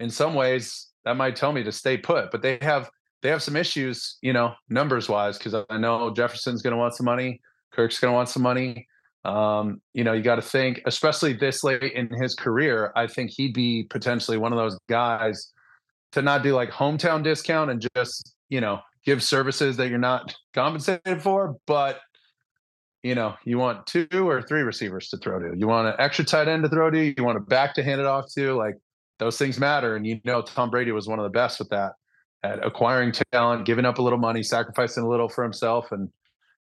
[0.00, 2.30] in some ways that might tell me to stay put.
[2.30, 2.90] But they have
[3.22, 6.94] they have some issues, you know, numbers wise, because I know Jefferson's going to want
[6.94, 7.40] some money,
[7.72, 8.86] Kirk's going to want some money.
[9.24, 13.30] Um, you know, you got to think, especially this late in his career, I think
[13.30, 15.52] he'd be potentially one of those guys
[16.12, 20.34] to not do like hometown discount and just, you know, give services that you're not
[20.54, 22.00] compensated for, but
[23.02, 25.56] you know, you want two or three receivers to throw to.
[25.56, 27.04] You want an extra tight end to throw to.
[27.04, 28.54] You want a back to hand it off to.
[28.54, 28.76] Like
[29.18, 29.96] those things matter.
[29.96, 31.94] And you know, Tom Brady was one of the best with that
[32.44, 36.08] at acquiring talent, giving up a little money, sacrificing a little for himself, and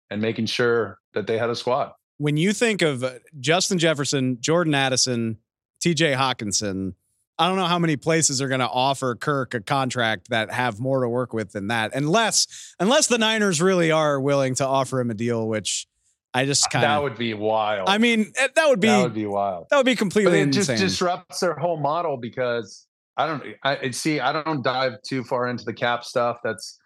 [0.10, 1.92] and making sure that they had a squad.
[2.22, 5.40] When you think of uh, Justin Jefferson, Jordan Addison,
[5.84, 6.94] TJ Hockenson,
[7.40, 10.80] I don't know how many places are going to offer Kirk a contract that have
[10.80, 15.00] more to work with than that, unless unless the Niners really are willing to offer
[15.00, 15.88] him a deal, which
[16.32, 17.90] I just kind of That would be wild.
[17.90, 19.66] I mean, eh, that would be that would be wild.
[19.72, 22.86] that would be completely But it just disrupts their whole model because
[23.18, 23.44] I don't.
[23.64, 24.20] I I- see.
[24.20, 26.38] I don't dive too far into the cap stuff.
[26.44, 26.78] That's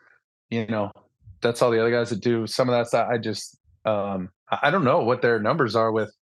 [0.50, 0.94] you know,
[1.42, 3.10] that's all the other guys that do some of that stuff.
[3.12, 6.14] I just um I don't know what their numbers are with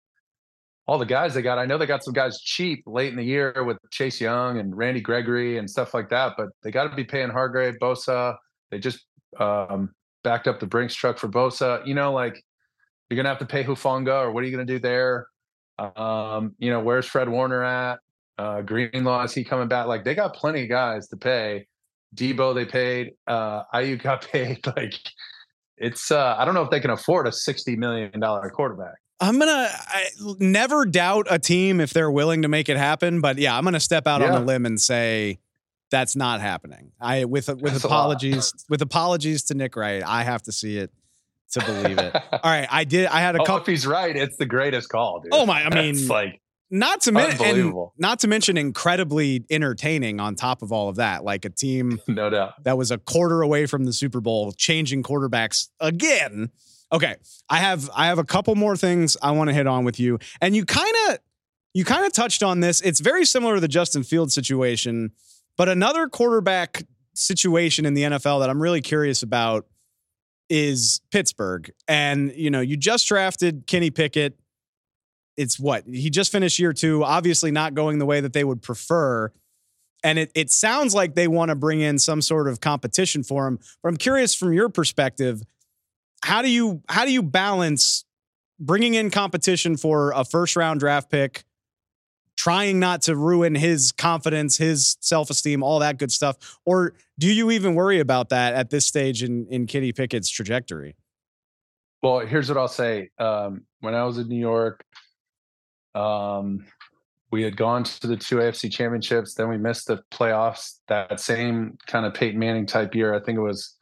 [0.87, 1.59] all the guys they got.
[1.59, 4.77] I know they got some guys cheap late in the year with Chase Young and
[4.77, 8.37] Randy Gregory and stuff like that, but they got to be paying Hargrave, Bosa.
[8.70, 9.07] They just
[9.38, 9.94] um
[10.25, 11.87] backed up the Brinks truck for Bosa.
[11.87, 12.42] You know, like
[13.09, 15.27] you're gonna have to pay Hufanga, or what are you gonna do there?
[15.79, 17.98] Um, you know, where's Fred Warner at?
[18.38, 19.87] Uh, Greenlaw is he coming back?
[19.87, 21.66] Like they got plenty of guys to pay.
[22.14, 23.12] Deebo they paid.
[23.27, 24.66] Uh, Aiyuk got paid.
[24.66, 24.94] Like
[25.76, 28.94] it's uh, I don't know if they can afford a sixty million dollar quarterback.
[29.20, 30.06] I'm gonna I,
[30.40, 33.80] never doubt a team if they're willing to make it happen, but yeah, I'm gonna
[33.80, 34.38] step out on Yeah.
[34.40, 35.38] a limb and say
[35.92, 36.90] that's not happening.
[37.00, 40.90] I with with That's apologies with apologies to Nick Wright, I have to see it
[41.52, 42.14] to believe it.
[42.32, 43.06] All right, I did.
[43.06, 43.61] I had a oh, couple.
[43.61, 45.32] if he's right, it's the greatest call, dude.
[45.32, 46.40] Oh my- I mean, like
[46.74, 50.20] Not to mention, not to mention, incredibly entertaining.
[50.20, 52.64] On top of all of that, like a team no doubt.
[52.64, 56.50] that was a quarter away from the Super Bowl, changing quarterbacks again.
[56.90, 57.16] Okay,
[57.50, 60.18] I have I have a couple more things I want to hit on with you,
[60.40, 61.18] and you kind of
[61.74, 62.80] you kind of touched on this.
[62.80, 65.12] It's very similar to the Justin field situation,
[65.58, 69.66] but another quarterback situation in the NFL that I'm really curious about
[70.48, 71.70] is Pittsburgh.
[71.87, 74.38] And you know, you just drafted Kenny Pickett.
[75.37, 78.62] It's what he just finished year two, obviously not going the way that they would
[78.62, 79.33] prefer.
[80.05, 83.47] And it, it sounds like they want to bring in some sort of competition for
[83.47, 83.59] him.
[83.83, 85.42] But I'm curious from your perspective,
[86.25, 88.05] how do you how do you balance
[88.59, 91.45] bringing in competition for a first round draft pick,
[92.37, 97.33] trying not to ruin his confidence, his self esteem, all that good stuff, or do
[97.33, 100.97] you even worry about that at this stage in in Kenny Pickett's trajectory?
[102.03, 103.11] Well, here's what I'll say.
[103.18, 104.85] Um, when I was in New York,
[105.94, 106.64] um,
[107.31, 109.35] we had gone to the two AFC championships.
[109.35, 113.14] Then we missed the playoffs that same kind of Peyton Manning type year.
[113.14, 113.74] I think it was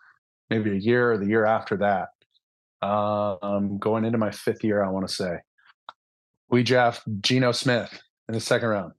[0.51, 2.09] maybe a year or the year after that.
[2.87, 5.38] Um, going into my fifth year, I want to say.
[6.49, 8.92] We draft Geno Smith in the second round.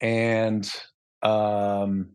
[0.00, 0.70] And
[1.22, 2.10] um,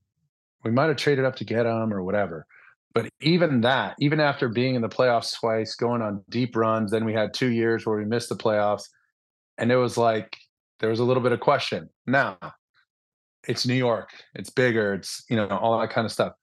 [0.64, 2.46] we might have traded up to get him or whatever.
[2.94, 7.06] But even that, even after being in the playoffs twice, going on deep runs, then
[7.06, 8.84] we had two years where we missed the playoffs.
[9.62, 10.36] And it was like
[10.80, 11.90] there was a little bit of question.
[12.08, 12.38] Now,
[13.48, 16.34] it's New York, it's bigger, it's you know all that kind of stuff.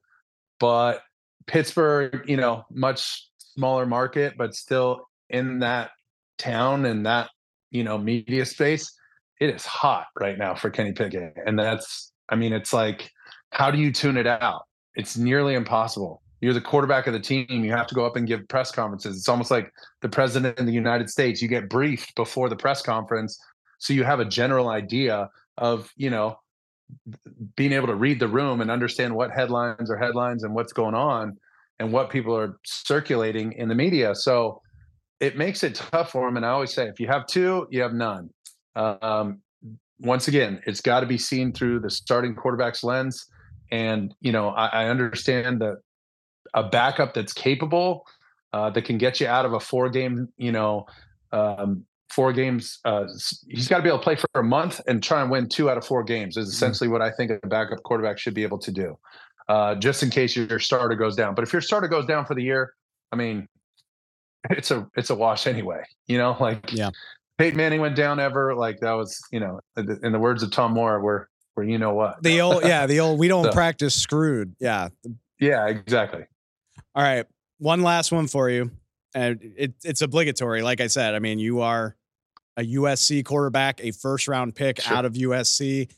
[0.61, 1.03] But
[1.47, 5.91] Pittsburgh, you know, much smaller market, but still in that
[6.39, 7.31] town and that
[7.71, 8.93] you know media space,
[9.41, 13.11] it is hot right now for Kenny Pickett, and that's I mean, it's like,
[13.51, 14.63] how do you tune it out?
[14.95, 16.23] It's nearly impossible.
[16.41, 17.47] You're the quarterback of the team.
[17.49, 19.17] You have to go up and give press conferences.
[19.17, 19.73] It's almost like
[20.03, 21.43] the president in the United States.
[21.43, 23.39] You get briefed before the press conference
[23.79, 26.39] so you have a general idea of you know
[27.57, 30.95] being able to read the room and understand what headlines are headlines and what's going
[30.95, 31.37] on
[31.79, 34.61] and what people are circulating in the media so
[35.21, 37.81] it makes it tough for them and i always say if you have two you
[37.81, 38.31] have none
[38.77, 39.41] um,
[40.01, 43.27] once again it's got to be seen through the starting quarterback's lens
[43.71, 45.77] and you know i, I understand that
[46.55, 48.07] a backup that's capable
[48.53, 50.87] uh, that can get you out of a four game you know
[51.33, 52.79] um, four games.
[52.85, 53.07] Uh,
[53.49, 55.71] he's got to be able to play for a month and try and win two
[55.71, 56.37] out of four games.
[56.37, 56.53] Is mm-hmm.
[56.53, 58.99] essentially what I think a backup quarterback should be able to do,
[59.49, 61.35] uh, just in case your starter goes down.
[61.35, 62.75] But if your starter goes down for the year,
[63.13, 63.49] I mean,
[64.51, 65.83] it's a it's a wash anyway.
[66.07, 66.91] You know, like yeah,
[67.39, 68.55] Peyton Manning went down ever.
[68.55, 71.95] Like that was you know, in the words of Tom Moore, where where you know
[71.95, 74.89] what the old yeah the old we don't so, practice screwed yeah
[75.41, 76.25] yeah exactly.
[76.99, 77.27] All right,
[77.59, 78.73] one last one for you
[79.15, 80.63] and it, it's obligatory.
[80.63, 81.97] Like I said, I mean, you are
[82.57, 84.97] a USC quarterback, a first round pick sure.
[84.97, 85.91] out of USC.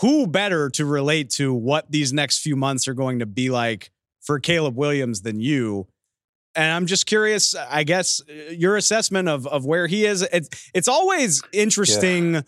[0.00, 3.90] Who better to relate to what these next few months are going to be like
[4.20, 5.86] for Caleb Williams than you?
[6.54, 10.22] And I'm just curious, I guess, uh, your assessment of of where he is.
[10.22, 12.34] It's it's always interesting.
[12.34, 12.42] Yeah.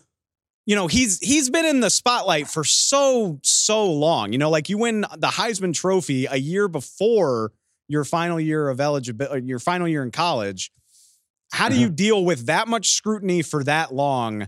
[0.65, 4.31] You know, he's he's been in the spotlight for so so long.
[4.31, 7.51] You know, like you win the Heisman Trophy a year before
[7.89, 10.71] your final year of eligibility, your final year in college.
[11.51, 11.81] How do mm-hmm.
[11.81, 14.47] you deal with that much scrutiny for that long?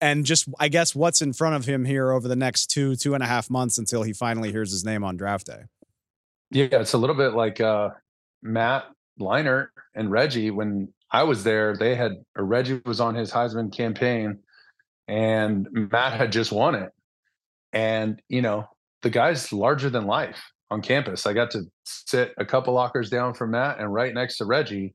[0.00, 3.14] And just, I guess, what's in front of him here over the next two, two
[3.14, 5.62] and a half months until he finally hears his name on draft day?
[6.50, 7.90] Yeah, it's a little bit like uh,
[8.42, 8.84] Matt
[9.18, 10.50] Leinart and Reggie.
[10.50, 14.40] When I was there, they had, or Reggie was on his Heisman campaign
[15.08, 16.92] and Matt had just won it.
[17.72, 18.68] And, you know,
[19.02, 21.26] the guy's larger than life on campus.
[21.26, 24.94] I got to sit a couple lockers down from Matt and right next to Reggie.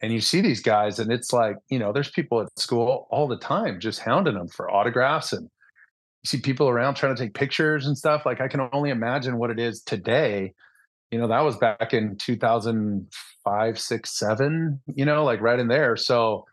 [0.00, 3.26] And you see these guys, and it's like, you know, there's people at school all
[3.26, 5.32] the time just hounding them for autographs.
[5.32, 8.26] And you see people around trying to take pictures and stuff.
[8.26, 10.52] Like, I can only imagine what it is today.
[11.10, 15.96] You know, that was back in 2005, six, seven, you know, like right in there.
[15.96, 16.44] So,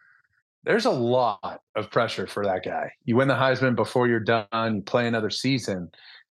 [0.64, 2.92] there's a lot of pressure for that guy.
[3.06, 5.90] You win the Heisman before you're done, you play another season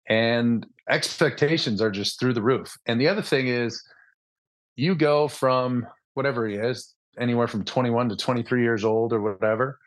[0.08, 2.76] and expectations are just through the roof.
[2.86, 3.82] And the other thing is,
[4.76, 9.78] you go from whatever he is, anywhere from 21 to 23 years old or whatever.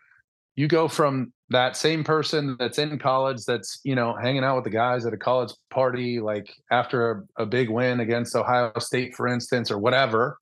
[0.55, 4.65] You go from that same person that's in college, that's you know hanging out with
[4.65, 9.15] the guys at a college party, like after a, a big win against Ohio State,
[9.15, 10.37] for instance, or whatever,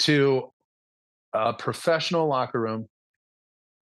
[0.00, 0.52] to
[1.32, 2.88] a professional locker room.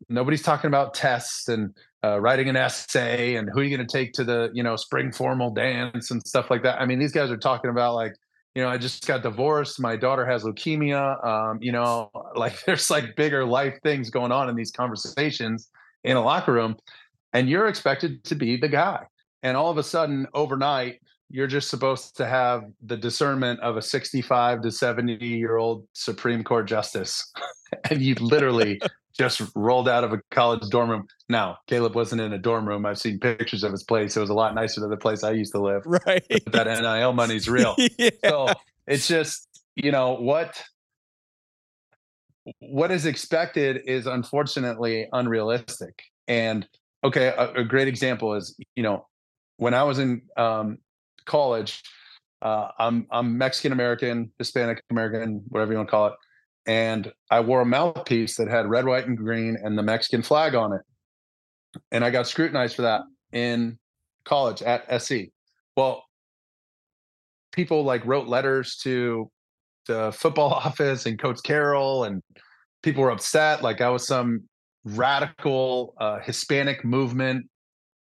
[0.09, 3.91] Nobody's talking about tests and uh, writing an essay and who are you going to
[3.91, 6.81] take to the you know spring formal dance and stuff like that.
[6.81, 8.13] I mean these guys are talking about like
[8.55, 9.79] you know i just got divorced.
[9.79, 11.25] My daughter has leukemia.
[11.25, 15.69] Um, you know like there's like bigger life things going on in these conversations
[16.03, 16.75] in a locker room
[17.33, 19.03] and you're expected to be the guy.
[19.43, 20.99] And all of a sudden overnight
[21.33, 26.43] you're just supposed to have the discernment of a 65 to 70 year old supreme
[26.43, 27.31] court justice.
[27.89, 28.81] And you literally
[29.17, 31.07] just rolled out of a college dorm room.
[31.29, 32.85] Now, Caleb wasn't in a dorm room.
[32.85, 34.15] I've seen pictures of his place.
[34.17, 35.83] It was a lot nicer than the place I used to live.
[36.05, 36.23] Right.
[36.45, 37.75] But that NIL money's real.
[37.97, 38.09] yeah.
[38.25, 38.47] So
[38.87, 40.61] it's just, you know, what
[42.59, 46.03] what is expected is unfortunately unrealistic.
[46.27, 46.67] And
[47.03, 49.07] okay, a, a great example is, you know,
[49.57, 50.77] when I was in um,
[51.25, 51.83] college,
[52.41, 56.13] Uh, I'm I'm Mexican American, Hispanic American, whatever you want to call it,
[56.65, 60.55] and I wore a mouthpiece that had red, white, and green and the Mexican flag
[60.55, 60.81] on it,
[61.91, 63.01] and I got scrutinized for that
[63.31, 63.79] in
[64.25, 65.31] college at SC.
[65.75, 66.03] Well,
[67.51, 69.29] people like wrote letters to
[69.87, 72.21] the football office and Coach Carroll, and
[72.83, 73.61] people were upset.
[73.63, 74.43] Like I was some
[74.83, 77.47] radical uh, Hispanic movement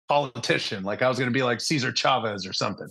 [0.10, 0.84] politician.
[0.84, 2.88] Like I was going to be like Cesar Chavez or something.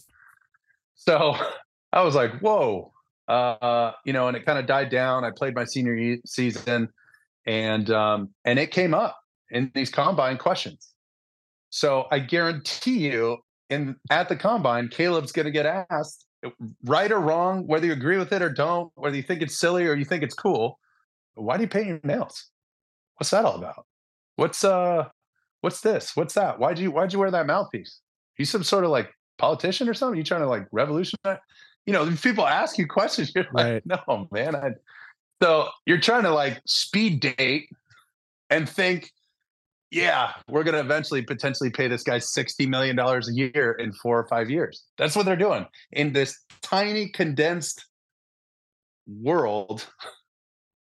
[0.94, 1.36] So
[1.92, 2.91] I was like, whoa,
[3.28, 5.24] uh, you know, and it kind of died down.
[5.24, 6.88] I played my senior season,
[7.46, 9.16] and um, and it came up
[9.50, 10.88] in these combine questions.
[11.70, 13.38] So I guarantee you,
[13.70, 16.26] in at the combine, Caleb's going to get asked,
[16.84, 19.86] right or wrong, whether you agree with it or don't, whether you think it's silly
[19.86, 20.78] or you think it's cool.
[21.34, 22.50] Why do you paint your nails?
[23.16, 23.86] What's that all about?
[24.36, 25.04] What's uh,
[25.60, 26.16] what's this?
[26.16, 26.58] What's that?
[26.58, 28.00] Why'd you why'd you wear that mouthpiece?
[28.36, 30.18] You some sort of like politician or something?
[30.18, 31.38] You trying to like revolutionize?
[31.86, 33.32] You know, people ask you questions.
[33.34, 33.86] You're like, right.
[34.08, 34.54] no, man.
[34.54, 34.70] I,
[35.42, 37.68] so you're trying to like speed date
[38.50, 39.10] and think,
[39.90, 44.18] yeah, we're going to eventually potentially pay this guy $60 million a year in four
[44.18, 44.84] or five years.
[44.96, 47.84] That's what they're doing in this tiny condensed
[49.06, 49.86] world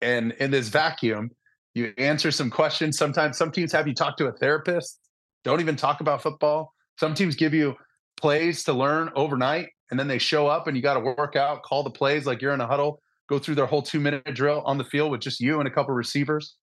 [0.00, 1.30] and in this vacuum.
[1.74, 2.98] You answer some questions.
[2.98, 5.00] Sometimes some teams have you talk to a therapist.
[5.44, 6.72] Don't even talk about football.
[6.98, 7.74] Some teams give you
[8.22, 11.62] plays to learn overnight and then they show up and you got to work out,
[11.62, 14.62] call the plays like you're in a huddle, go through their whole two minute drill
[14.64, 16.56] on the field with just you and a couple receivers.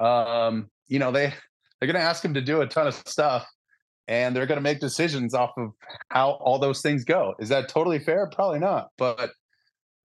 [0.00, 1.34] Um, you know, they
[1.80, 3.46] they're going to ask them to do a ton of stuff
[4.08, 5.72] and they're going to make decisions off of
[6.08, 7.34] how all those things go.
[7.40, 8.30] Is that totally fair?
[8.32, 9.32] Probably not, but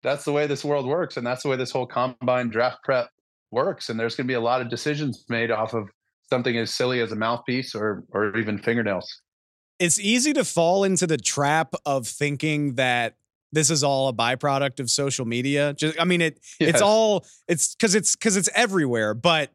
[0.04, 3.10] that's the way this world works and that's the way this whole combine draft prep
[3.52, 5.88] works and there's going to be a lot of decisions made off of
[6.30, 9.22] something as silly as a mouthpiece or or even fingernails
[9.82, 13.16] it's easy to fall into the trap of thinking that
[13.52, 15.74] this is all a byproduct of social media.
[15.74, 16.70] Just, I mean, it yes.
[16.70, 19.16] it's all it's because it's because it's everywhere.
[19.16, 19.52] But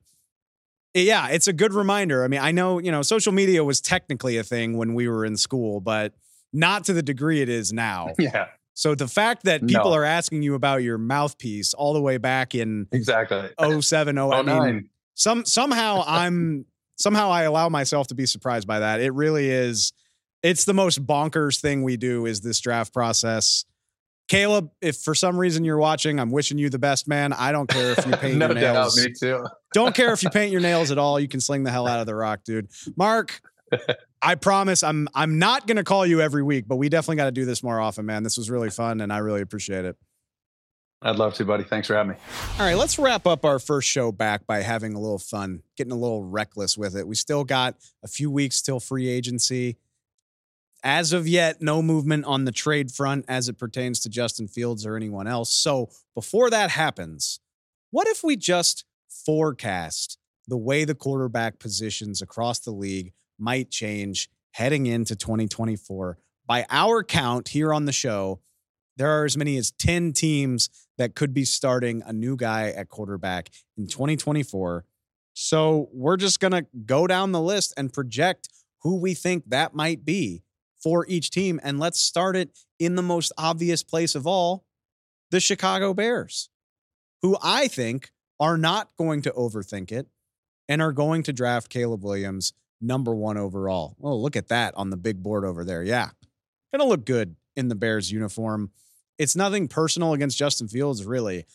[0.94, 2.24] yeah, it's a good reminder.
[2.24, 5.24] I mean, I know you know social media was technically a thing when we were
[5.24, 6.12] in school, but
[6.52, 8.12] not to the degree it is now.
[8.18, 8.48] Yeah.
[8.74, 9.96] So the fact that people no.
[9.96, 13.48] are asking you about your mouthpiece all the way back in exactly
[13.80, 16.66] 07, 09, I mean, oh some somehow I'm
[16.96, 19.00] somehow I allow myself to be surprised by that.
[19.00, 19.94] It really is
[20.46, 23.64] it's the most bonkers thing we do is this draft process.
[24.28, 27.32] Caleb, if for some reason you're watching, I'm wishing you the best, man.
[27.32, 28.94] I don't care if you paint no your nails.
[28.94, 29.44] Doubt, me too.
[29.74, 31.18] don't care if you paint your nails at all.
[31.18, 32.68] You can sling the hell out of the rock, dude.
[32.96, 33.40] Mark,
[34.22, 37.32] I promise I'm I'm not gonna call you every week, but we definitely got to
[37.32, 38.22] do this more often, man.
[38.22, 39.96] This was really fun, and I really appreciate it.
[41.02, 41.64] I'd love to, buddy.
[41.64, 42.18] Thanks for having me.
[42.58, 45.92] All right, let's wrap up our first show back by having a little fun, getting
[45.92, 47.06] a little reckless with it.
[47.06, 49.76] We still got a few weeks till free agency.
[50.88, 54.86] As of yet, no movement on the trade front as it pertains to Justin Fields
[54.86, 55.52] or anyone else.
[55.52, 57.40] So before that happens,
[57.90, 60.16] what if we just forecast
[60.46, 66.18] the way the quarterback positions across the league might change heading into 2024?
[66.46, 68.38] By our count here on the show,
[68.96, 72.90] there are as many as 10 teams that could be starting a new guy at
[72.90, 74.84] quarterback in 2024.
[75.34, 78.50] So we're just going to go down the list and project
[78.82, 80.44] who we think that might be
[80.86, 81.58] for each team.
[81.64, 84.64] And let's start it in the most obvious place of all
[85.32, 86.48] the Chicago Bears,
[87.22, 90.06] who I think are not going to overthink it
[90.68, 93.96] and are going to draft Caleb Williams number one overall.
[94.00, 95.82] Oh, look at that on the big board over there.
[95.82, 96.10] Yeah.
[96.72, 98.70] Gonna look good in the Bears uniform.
[99.18, 101.46] It's nothing personal against Justin Fields, really.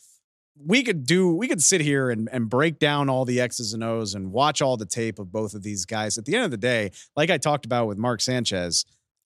[0.61, 3.81] We could do, we could sit here and, and break down all the X's and
[3.81, 6.17] O's and watch all the tape of both of these guys.
[6.17, 8.83] At the end of the day, like I talked about with Mark Sanchez,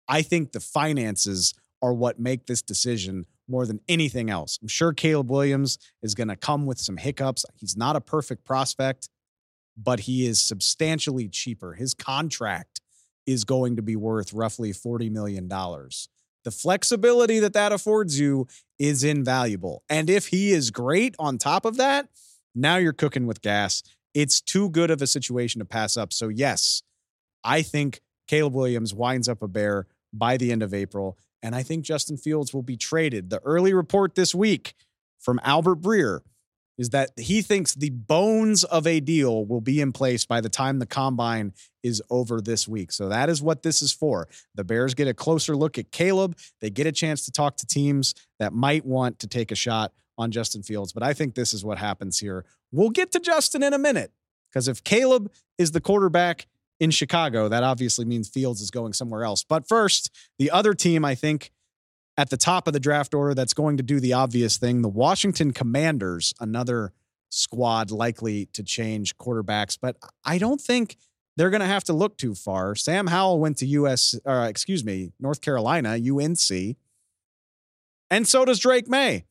[0.07, 4.57] I think the finances are what make this decision more than anything else.
[4.61, 7.45] I'm sure Caleb Williams is going to come with some hiccups.
[7.55, 9.09] He's not a perfect prospect,
[9.77, 11.73] but he is substantially cheaper.
[11.73, 12.81] His contract
[13.25, 15.47] is going to be worth roughly $40 million.
[15.47, 18.47] The flexibility that that affords you
[18.77, 19.83] is invaluable.
[19.89, 22.07] And if he is great on top of that,
[22.53, 23.83] now you're cooking with gas.
[24.13, 26.13] It's too good of a situation to pass up.
[26.13, 26.83] So, yes,
[27.43, 29.87] I think Caleb Williams winds up a bear
[30.17, 31.17] by the end of April.
[31.41, 33.29] And I think Justin Fields will be traded.
[33.29, 34.73] The early report this week
[35.19, 36.21] from Albert Breer
[36.77, 40.49] is that he thinks the bones of a deal will be in place by the
[40.49, 41.53] time the combine
[41.83, 42.91] is over this week.
[42.91, 44.27] So that is what this is for.
[44.55, 46.37] The Bears get a closer look at Caleb.
[46.59, 49.93] They get a chance to talk to teams that might want to take a shot
[50.17, 50.91] on Justin Fields.
[50.91, 52.45] But I think this is what happens here.
[52.71, 54.11] We'll get to Justin in a minute
[54.49, 56.47] because if Caleb is the quarterback
[56.79, 57.47] in Chicago.
[57.47, 59.43] That obviously means Fields is going somewhere else.
[59.43, 61.51] But first, the other team I think
[62.17, 64.81] at the top of the draft order that's going to do the obvious thing.
[64.81, 66.93] The Washington Commanders, another
[67.29, 70.97] squad likely to change quarterbacks, but I don't think
[71.35, 72.75] they're going to have to look too far.
[72.75, 76.77] Sam Howell went to US, uh, excuse me, North Carolina, UNC,
[78.09, 79.25] and so does Drake Maye.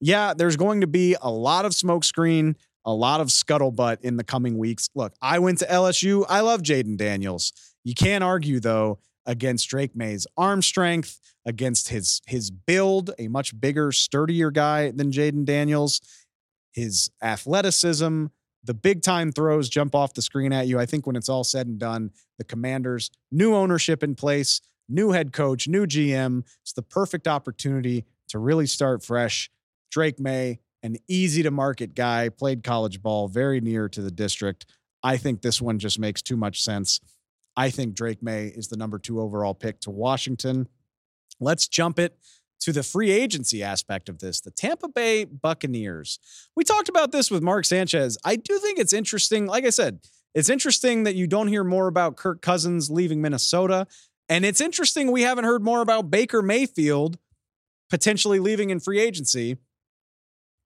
[0.00, 4.24] Yeah, there's going to be a lot of smokescreen, a lot of scuttlebutt in the
[4.24, 4.88] coming weeks.
[4.94, 6.24] Look, I went to LSU.
[6.28, 7.52] I love Jayden Daniels.
[7.84, 13.58] You can't argue though against Drake Maye's arm strength, against his his build, a much
[13.60, 16.00] bigger, sturdier guy than Jayden Daniels,
[16.72, 18.26] his athleticism,
[18.64, 20.78] the big time throws jump off the screen at you.
[20.78, 25.12] I think when it's all said and done, the Commanders, new ownership in place, new
[25.12, 29.50] head coach, new GM, it's the perfect opportunity to really start fresh.
[29.90, 34.66] Drake Maye, an easy to market guy, played college ball very near to the district.
[35.02, 37.00] I think this one just makes too much sense.
[37.56, 40.68] I think Drake Maye is the number two overall pick to Washington.
[41.40, 42.16] Let's jump it
[42.60, 46.18] to the free agency aspect of this, the Tampa Bay Buccaneers.
[46.56, 48.18] We talked about this with Mark Sanchez.
[48.24, 49.46] I do think it's interesting.
[49.46, 50.00] Like I said,
[50.34, 53.86] it's interesting that you don't hear more about Kirk Cousins leaving Minnesota.
[54.28, 57.18] And it's interesting we haven't heard more about Baker Mayfield
[57.88, 59.56] potentially leaving in free agency.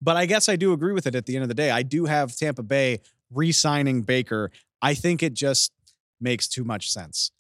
[0.01, 1.71] But I guess I do agree with it at the end of the day.
[1.71, 3.01] I do have Tampa Bay
[3.33, 4.51] re signing Baker.
[4.81, 5.73] I think it just
[6.21, 7.33] makes too much sense.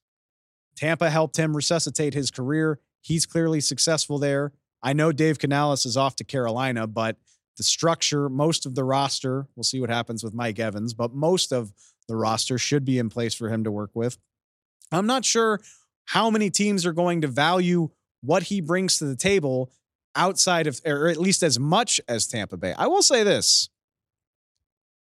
[0.76, 2.80] Tampa helped him resuscitate his career.
[3.00, 4.52] He's clearly successful there.
[4.82, 7.16] I know Dave Canales is off to Carolina, but
[7.56, 11.52] the structure, most of the roster, we'll see what happens with Mike Evans, but most
[11.52, 11.72] of
[12.06, 14.18] the roster should be in place for him to work with.
[14.92, 15.60] I'm not sure
[16.06, 17.90] how many teams are going to value
[18.20, 19.72] what he brings to the table
[20.18, 22.74] outside of, or at least as much as Tampa Bay.
[22.76, 23.70] I will say this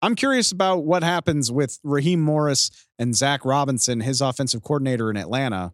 [0.02, 5.16] I'm curious about what happens with Raheem Morris and Zac Robinson, his offensive coordinator in
[5.16, 5.72] Atlanta.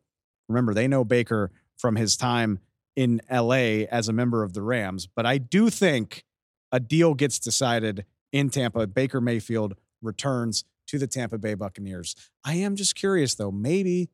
[0.49, 2.61] Remember, they know Baker from his time
[2.95, 5.07] in LA as a member of the Rams.
[5.07, 6.25] But I do think
[6.71, 8.87] a deal gets decided in Tampa.
[8.87, 12.15] Baker Mayfield returns to the Tampa Bay Buccaneers.
[12.45, 13.51] I am just curious, though.
[13.51, 14.11] Maybe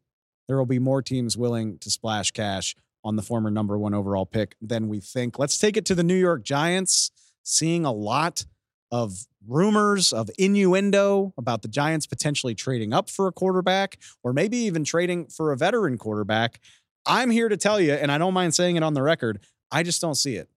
[0.46, 2.74] there will be more teams willing to splash cash
[3.09, 5.38] on the former number one overall pick than we think.
[5.38, 7.11] Let's take it to the New York Giants,
[7.42, 8.44] seeing a lot
[8.92, 14.59] of rumors of innuendo about the Giants potentially trading up for a quarterback or maybe
[14.59, 16.61] even trading for a veteran quarterback.
[17.06, 19.40] I'm here to tell you, and I don't mind saying it on the record,
[19.72, 20.50] I just don't see it.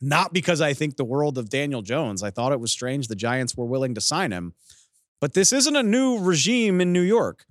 [0.00, 2.22] Not because I think the world of Daniel Jones.
[2.22, 4.54] I thought it was strange the Giants were willing to sign him.
[5.20, 7.44] But this isn't a new regime in New York.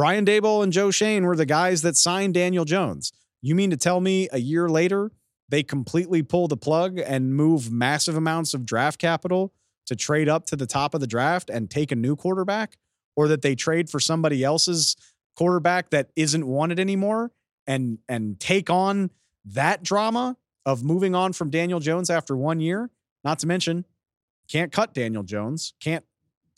[0.00, 3.12] Brian Daboll and Joe Schoen were the guys that signed Daniel Jones.
[3.42, 5.12] You mean to tell me a year later
[5.50, 9.52] they completely pull the plug and move massive amounts of draft capital
[9.84, 12.78] to trade up to the top of the draft and take a new quarterback,
[13.14, 14.96] or that they trade for somebody else's
[15.36, 17.30] quarterback that isn't wanted anymore
[17.66, 19.10] and and take on
[19.44, 20.34] that drama
[20.64, 22.88] of moving on from Daniel Jones after one year.
[23.22, 23.84] Not to mention,
[24.48, 26.06] can't cut Daniel Jones, can't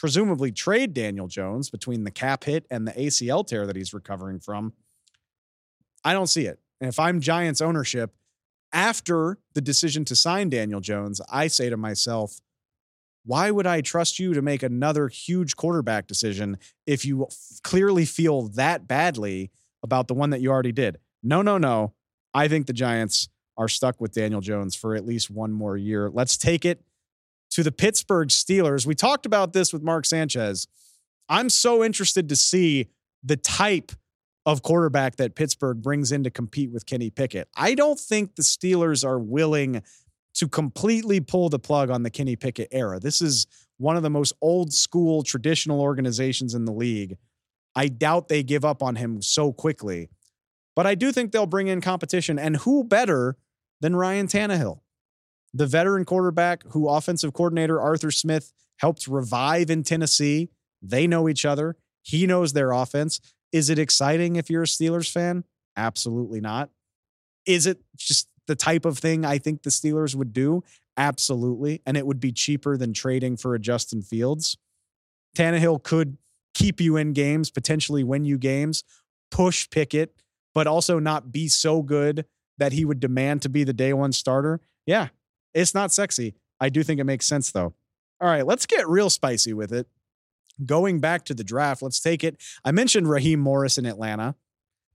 [0.02, 4.40] presumably trade Daniel Jones between the cap hit and the ACL tear that he's recovering
[4.40, 4.72] from.
[6.04, 6.58] I don't see it.
[6.80, 8.12] And if I'm Giants ownership,
[8.72, 12.40] after the decision to sign Daniel Jones, I say to myself,
[13.24, 17.28] why would I trust you to make another huge quarterback decision if you
[17.62, 19.52] clearly feel that badly
[19.84, 20.98] about the one that you already did?
[21.22, 21.94] No, no, no.
[22.34, 26.10] I think the Giants are stuck with Daniel Jones for at least one more year.
[26.10, 26.82] Let's take it
[27.52, 28.86] to the Pittsburgh Steelers.
[28.86, 30.66] We talked about this with Mark Sanchez.
[31.28, 32.88] I'm so interested to see
[33.22, 33.92] the type
[34.44, 37.48] of quarterback that Pittsburgh brings in to compete with Kenny Pickett.
[37.56, 39.82] I don't think the Steelers are willing
[40.34, 42.98] to completely pull the plug on the Kenny Pickett era.
[42.98, 43.46] This is
[43.76, 47.18] one of the most old school traditional organizations in the league.
[47.74, 50.08] I doubt they give up on him so quickly.
[50.74, 52.38] But I do think they'll bring in competition.
[52.38, 53.36] And who better
[53.80, 54.80] than Ryan Tannehill,
[55.54, 60.50] the veteran quarterback who offensive coordinator Arthur Smith helped revive in Tennessee?
[60.80, 61.76] They know each other.
[62.02, 63.20] He knows their offense.
[63.52, 65.44] Is it exciting if you're a Steelers fan?
[65.76, 66.70] Absolutely not.
[67.46, 70.64] Is it just the type of thing I think the Steelers would do?
[70.96, 71.80] Absolutely.
[71.86, 74.56] And it would be cheaper than trading for a Justin Fields.
[75.36, 76.18] Tannehill could
[76.54, 78.84] keep you in games, potentially win you games,
[79.30, 80.14] push Pickett,
[80.54, 82.26] but also not be so good
[82.58, 84.60] that he would demand to be the day one starter.
[84.86, 85.08] Yeah,
[85.54, 86.34] it's not sexy.
[86.60, 87.74] I do think it makes sense though.
[88.20, 89.86] All right, let's get real spicy with it
[90.64, 92.36] going back to the draft, let's take it.
[92.64, 94.34] I mentioned Raheem Morris in Atlanta,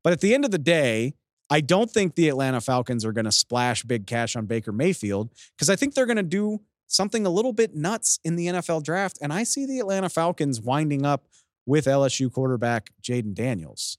[0.03, 1.15] but at the end of the day,
[1.49, 5.29] I don't think the Atlanta Falcons are going to splash big cash on Baker Mayfield
[5.55, 8.83] because I think they're going to do something a little bit nuts in the NFL
[8.83, 9.17] draft.
[9.21, 11.27] And I see the Atlanta Falcons winding up
[11.65, 13.97] with LSU quarterback Jayden Daniels.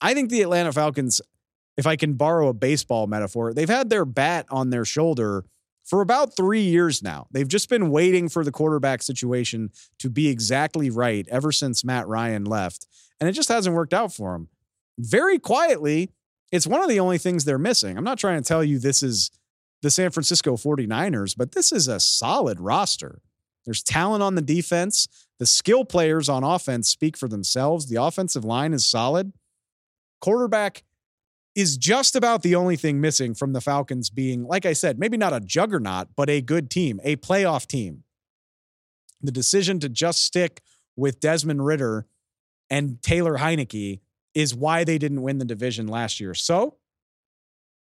[0.00, 1.22] I think the Atlanta Falcons
[1.76, 5.44] if I can borrow a baseball metaphor, they've had their bat on their shoulder
[5.84, 7.26] for about three years now.
[7.30, 12.08] They've just been waiting for the quarterback situation to be exactly right ever since Matt
[12.08, 12.86] Ryan left.
[13.20, 14.48] And it just hasn't worked out for them.
[14.98, 16.10] Very quietly,
[16.52, 17.98] it's one of the only things they're missing.
[17.98, 19.30] I'm not trying to tell you this is
[19.82, 23.20] the San Francisco 49ers, but this is a solid roster.
[23.64, 25.08] There's talent on the defense.
[25.38, 27.86] The skill players on offense speak for themselves.
[27.86, 29.32] The offensive line is solid.
[30.20, 30.84] Quarterback
[31.54, 35.16] is just about the only thing missing from the Falcons being, like I said, maybe
[35.16, 38.04] not a juggernaut, but a good team, a playoff team.
[39.22, 40.62] The decision to just stick
[40.96, 42.06] with Desmond Ridder
[42.70, 44.00] and Taylor Heinicke
[44.34, 46.34] is why they didn't win the division last year.
[46.34, 46.76] So,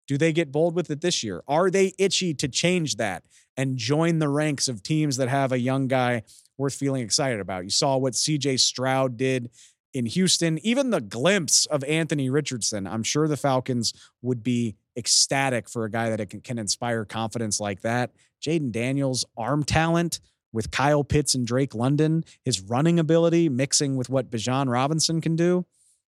[0.07, 1.43] do they get bold with it this year?
[1.47, 3.23] Are they itchy to change that
[3.55, 6.23] and join the ranks of teams that have a young guy
[6.57, 7.63] worth feeling excited about?
[7.63, 9.51] You saw what CJ Stroud did
[9.93, 12.85] in Houston, even the glimpse of Anthony Richardson.
[12.85, 17.59] I'm sure the Falcons would be ecstatic for a guy that can, can inspire confidence
[17.59, 18.11] like that.
[18.41, 20.19] Jayden Daniels' arm talent
[20.51, 25.35] with Kyle Pitts and Drake London, his running ability mixing with what Bijan Robinson can
[25.35, 25.65] do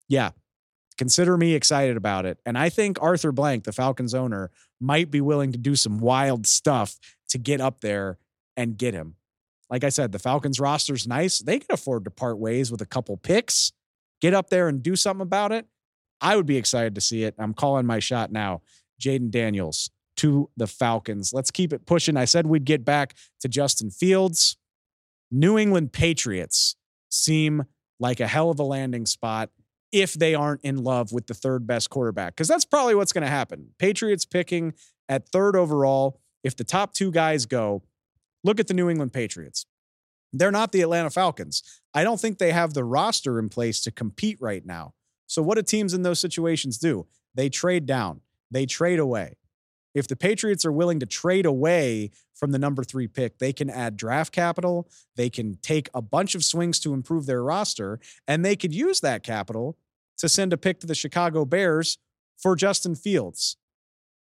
[0.09, 0.31] yeah,
[0.97, 2.39] consider me excited about it.
[2.47, 4.51] And I think Arthur Blank, the Falcons owner,
[4.81, 6.99] might be willing to do some wild stuff
[7.29, 8.19] to get up there
[8.57, 9.17] and get him.
[9.69, 11.41] Like I said, the Falcons roster's nice.
[11.41, 13.73] They can afford to part ways with a couple picks,
[14.21, 15.67] get up there and do something about it.
[16.21, 17.35] I would be excited to see it.
[17.39, 18.63] I'm calling my shot now.
[19.01, 21.33] Jayden Daniels to the Falcons.
[21.33, 22.17] Let's keep it pushing.
[22.17, 24.57] I said we'd get back to Justin Fields.
[25.31, 26.77] New England Patriots
[27.11, 27.65] seem
[28.01, 29.51] like a hell of a landing spot
[29.93, 32.35] if they aren't in love with the third best quarterback.
[32.35, 33.69] Because that's probably what's going to happen.
[33.79, 34.75] Patriots picking
[35.09, 36.21] at third overall.
[36.43, 37.83] If the top two guys go,
[38.47, 39.67] look at the New England Patriots.
[40.33, 41.63] They're not the Atlanta Falcons.
[41.93, 44.95] I don't think they have the roster in place to compete right now.
[45.27, 47.07] So, what do teams in those situations do?
[47.35, 48.21] They trade down,
[48.51, 49.37] they trade away.
[49.95, 53.71] If the Patriots are willing to trade away from the number three pick, they can
[53.71, 54.91] add draft capital.
[55.17, 59.01] They can take a bunch of swings to improve their roster, and they could use
[59.01, 59.79] that capital
[60.19, 61.99] to send a pick to the Chicago Bears
[62.37, 63.57] for Justin Fields.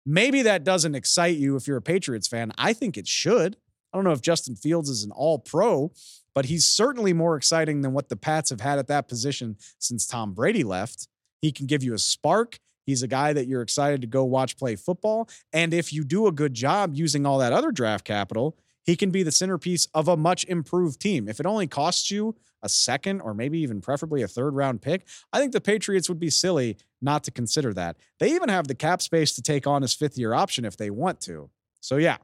[0.04, 2.52] Maybe that doesn't excite you if you're a Patriots fan.
[2.58, 3.56] I think it should.
[3.92, 5.92] I don't know if Justin Fields is an all pro,
[6.34, 10.06] but he's certainly more exciting than what the Pats have had at that position since
[10.06, 11.08] Tom Brady left.
[11.40, 12.58] He can give you a spark.
[12.86, 15.28] He's a guy that you're excited to go watch play football.
[15.52, 19.10] And if you do a good job using all that other draft capital, he can
[19.10, 21.28] be the centerpiece of a much improved team.
[21.28, 25.06] If it only costs you a second or maybe even preferably a third round pick,
[25.32, 27.96] I think the Patriots would be silly not to consider that.
[28.18, 30.90] They even have the cap space to take on his fifth year option if they
[30.90, 31.50] want to.
[31.80, 32.18] So, yeah,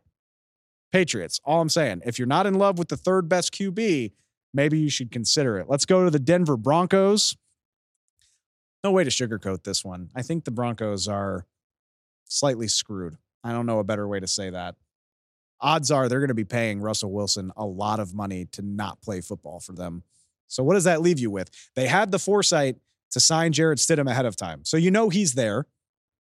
[0.93, 4.13] Patriots, all I'm saying, if you're not in love with the third best QB,
[4.55, 5.69] maybe you should consider it.
[5.69, 7.37] Let's go to the Denver Broncos
[8.85, 10.11] no way to sugarcoat this one.
[10.15, 11.47] I think the Broncos are
[12.25, 13.17] slightly screwed.
[13.43, 14.77] I don't know a better way to say that.
[15.61, 19.03] Odds are they're going to be paying Russell Wilson a lot of money to not
[19.03, 20.05] play football for them.
[20.47, 21.51] So, what does that leave you with?
[21.75, 22.77] They had the foresight
[23.11, 24.65] to sign Jarrett Stidham ahead of time.
[24.65, 25.67] So, you know he's there.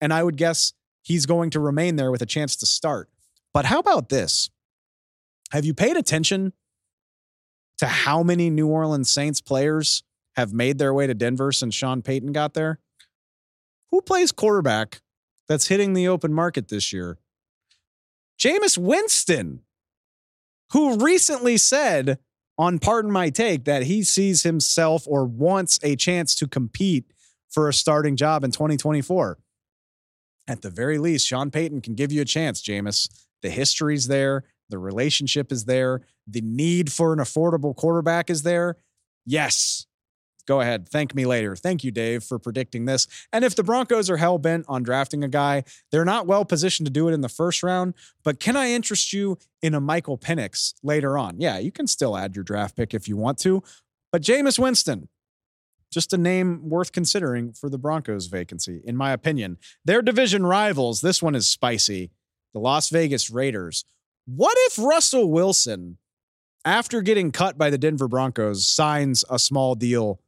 [0.01, 0.73] And I would guess
[1.03, 3.09] he's going to remain there with a chance to start.
[3.53, 4.51] But how about this?
[5.53, 6.53] Have you paid attention
[7.79, 10.05] to how many New Orleans Saints players
[10.37, 12.79] have made their way to Denver since Sean Payton got there.
[13.91, 15.03] Who plays quarterback
[15.49, 17.19] that's hitting the open market this year?
[18.39, 19.63] Jameis Winston,
[20.73, 22.19] who recently said
[22.57, 27.13] on Pardon My Take that he sees himself or wants a chance to compete
[27.51, 29.39] for a starting job in 2024.
[30.49, 33.09] At the very least, Sean Payton can give you a chance, Jameis.
[33.43, 38.76] The history's there, the relationship is there, the need for an affordable quarterback is there.
[39.26, 39.86] Yes,
[40.47, 40.88] go ahead.
[40.88, 41.55] Thank me later.
[41.55, 43.07] Thank you, Dave, for predicting this.
[43.32, 46.86] And if the Broncos are hell bent on drafting a guy, they're not well positioned
[46.86, 47.95] to do it in the first round.
[48.24, 51.36] But can I interest you in a Michael Penix later on?
[51.38, 53.62] Yeah, you can still add your draft pick if you want to.
[54.11, 55.09] But Jameis Winston,
[55.93, 59.59] just a name worth considering for the Broncos vacancy, in my opinion.
[59.84, 62.11] Their division rivals, this one is spicy.
[62.53, 63.85] The Las Vegas Raiders.
[64.27, 65.99] What if Russell Wilson,
[66.65, 70.21] after getting cut by the Denver Broncos, signs a small deal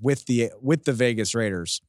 [0.00, 1.80] with the with the Vegas Raiders.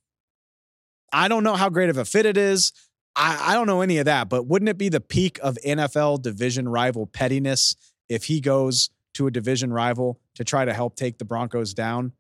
[1.12, 2.72] I don't know how great of a fit it is.
[3.16, 6.22] I, I don't know any of that, but wouldn't it be the peak of NFL
[6.22, 7.76] division rival pettiness
[8.08, 12.14] if he goes to a division rival to try to help take the Broncos down?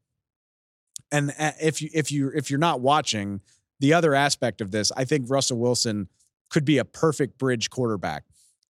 [1.11, 3.41] And uh, if you if you if you're not watching,
[3.79, 6.09] the other aspect of this, I think Russell Wilson
[6.49, 8.23] could be a perfect bridge quarterback.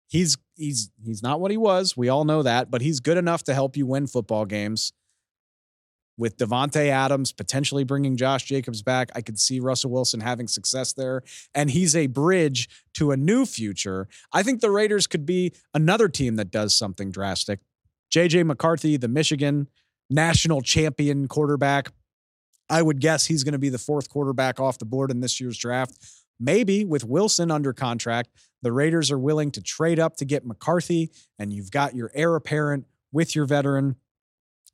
[0.07, 1.95] He's he's he's not what he was.
[1.95, 4.93] We all know that, but he's good enough to help you win football games
[6.19, 9.09] with Davante Adams potentially bringing Josh Jacobs back.
[9.15, 11.23] I could see Russell Wilson having success there,
[11.55, 14.07] and he's a bridge to a new future.
[14.33, 17.61] I think the Raiders could be another team that does something drastic.
[18.13, 19.69] JJ McCarthy, the Michigan
[20.09, 21.91] national champion quarterback.
[22.69, 25.39] I would guess he's going to be the fourth quarterback off the board in this
[25.39, 25.97] year's draft.
[26.39, 28.29] Maybe with Wilson under contract,
[28.61, 32.35] the Raiders are willing to trade up to get McCarthy, and you've got your heir
[32.35, 33.95] apparent with your veteran.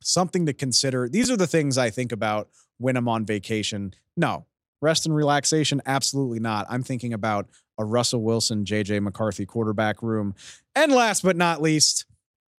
[0.00, 1.08] Something to consider.
[1.08, 2.48] These are the things I think about
[2.78, 3.94] when I'm on vacation.
[4.16, 4.46] No,
[4.80, 6.66] rest and relaxation, absolutely not.
[6.68, 7.48] I'm thinking about
[7.78, 10.34] a Russell Wilson, JJ McCarthy quarterback room.
[10.74, 12.06] And last but not least,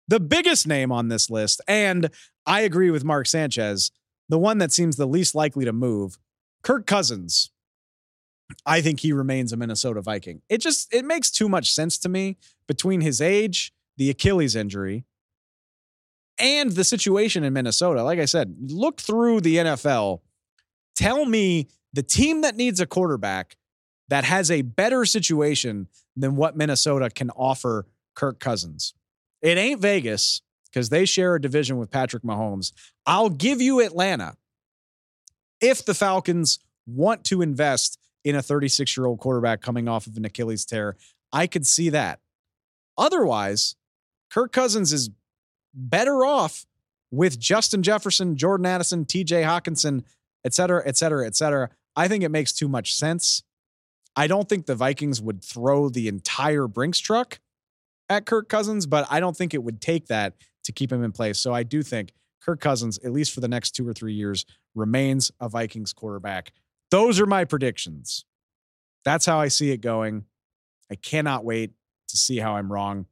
[0.08, 2.10] the biggest name on this list, and
[2.46, 3.90] I agree with Mark Sanchez,
[4.28, 6.18] the one that seems the least likely to move,
[6.62, 7.50] Kirk Cousins.
[8.64, 10.42] I think he remains a Minnesota Viking.
[10.48, 12.36] It just it makes too much sense to me
[12.66, 15.04] between his age, the Achilles injury,
[16.38, 18.02] and the situation in Minnesota.
[18.02, 20.20] Like I said, look through the NFL.
[20.94, 23.56] Tell me the team that needs a quarterback
[24.08, 28.94] that has a better situation than what Minnesota can offer Kirk Cousins.
[29.42, 32.72] It ain't Vegas because they share a division with Patrick Mahomes.
[33.06, 34.36] I'll give you Atlanta
[35.60, 40.16] if the Falcons want to invest in a 36 year old quarterback coming off of
[40.16, 40.96] an Achilles tear.
[41.32, 42.18] I could see that.
[42.98, 43.76] Otherwise,
[44.32, 45.10] Kirk Cousins is
[45.72, 46.66] better off
[47.12, 50.02] with Justin Jefferson, Jordan Addison, TJ Hockenson,
[50.44, 51.70] et cetera, et cetera, et cetera.
[51.94, 53.44] I think it makes too much sense.
[54.16, 57.38] I don't think the Vikings would throw the entire Brinks truck
[58.08, 61.12] at Kirk Cousins, but I don't think it would take that to keep him in
[61.12, 61.38] place.
[61.38, 62.12] So I do think
[62.42, 66.52] Kirk Cousins, at least for the next two or three years, remains a Vikings quarterback.
[66.90, 68.24] Those are my predictions.
[69.04, 70.24] That's how I see it going.
[70.90, 71.72] I cannot wait
[72.08, 73.06] to see how I'm wrong.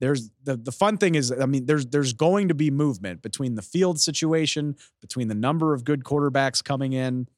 [0.00, 3.54] There's the the fun thing is, I mean, there's there's going to be movement between
[3.54, 7.28] the field situation, between the number of good quarterbacks coming in,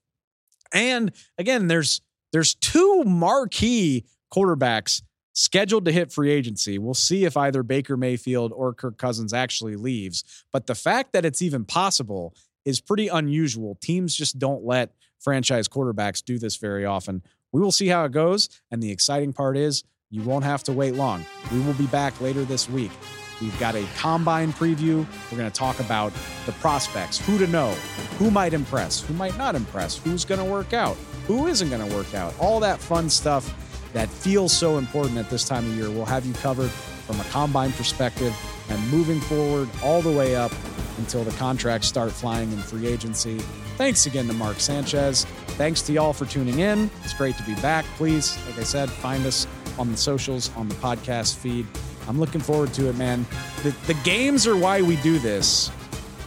[0.72, 2.00] and again, there's
[2.32, 5.02] there's two marquee quarterbacks
[5.32, 6.78] scheduled to hit free agency.
[6.78, 10.24] We'll see if either Baker Mayfield or Kirk Cousins actually leaves.
[10.50, 13.76] But the fact that it's even possible is pretty unusual.
[13.80, 17.22] Teams just don't let franchise quarterbacks do this very often.
[17.52, 18.48] We will see how it goes.
[18.70, 21.24] And the exciting part is you won't have to wait long.
[21.52, 22.92] We will be back later this week.
[23.40, 25.06] We've got a combine preview.
[25.30, 26.12] We're going to talk about
[26.46, 27.70] the prospects, who to know,
[28.18, 30.96] who might impress, who might not impress, who's going to work out,
[31.26, 33.54] who isn't going to work out, all that fun stuff
[33.92, 35.90] that feels so important at this time of year.
[35.90, 38.34] We'll have you covered from a combine perspective
[38.68, 40.52] and moving forward all the way up
[40.98, 43.38] until the contracts start flying in free agency.
[43.76, 45.24] Thanks again to Mark Sanchez.
[45.58, 46.90] Thanks to y'all for tuning in.
[47.04, 47.84] It's great to be back.
[47.96, 49.46] Please, like I said, find us
[49.78, 51.66] on the socials, on the podcast feed.
[52.08, 53.26] I'm looking forward to it, man.
[53.62, 55.70] The, the games are why we do this,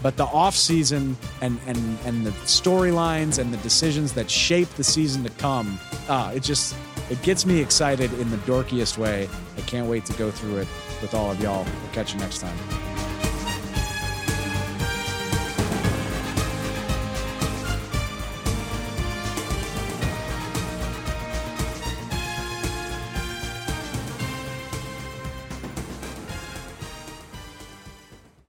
[0.01, 4.83] but the off season and and and the storylines and the decisions that shape the
[4.83, 6.75] season to come, uh, it just
[7.09, 9.29] it gets me excited in the dorkiest way.
[9.57, 10.67] I can't wait to go through it
[11.01, 11.63] with all of y'all.
[11.63, 12.88] We'll catch you next time.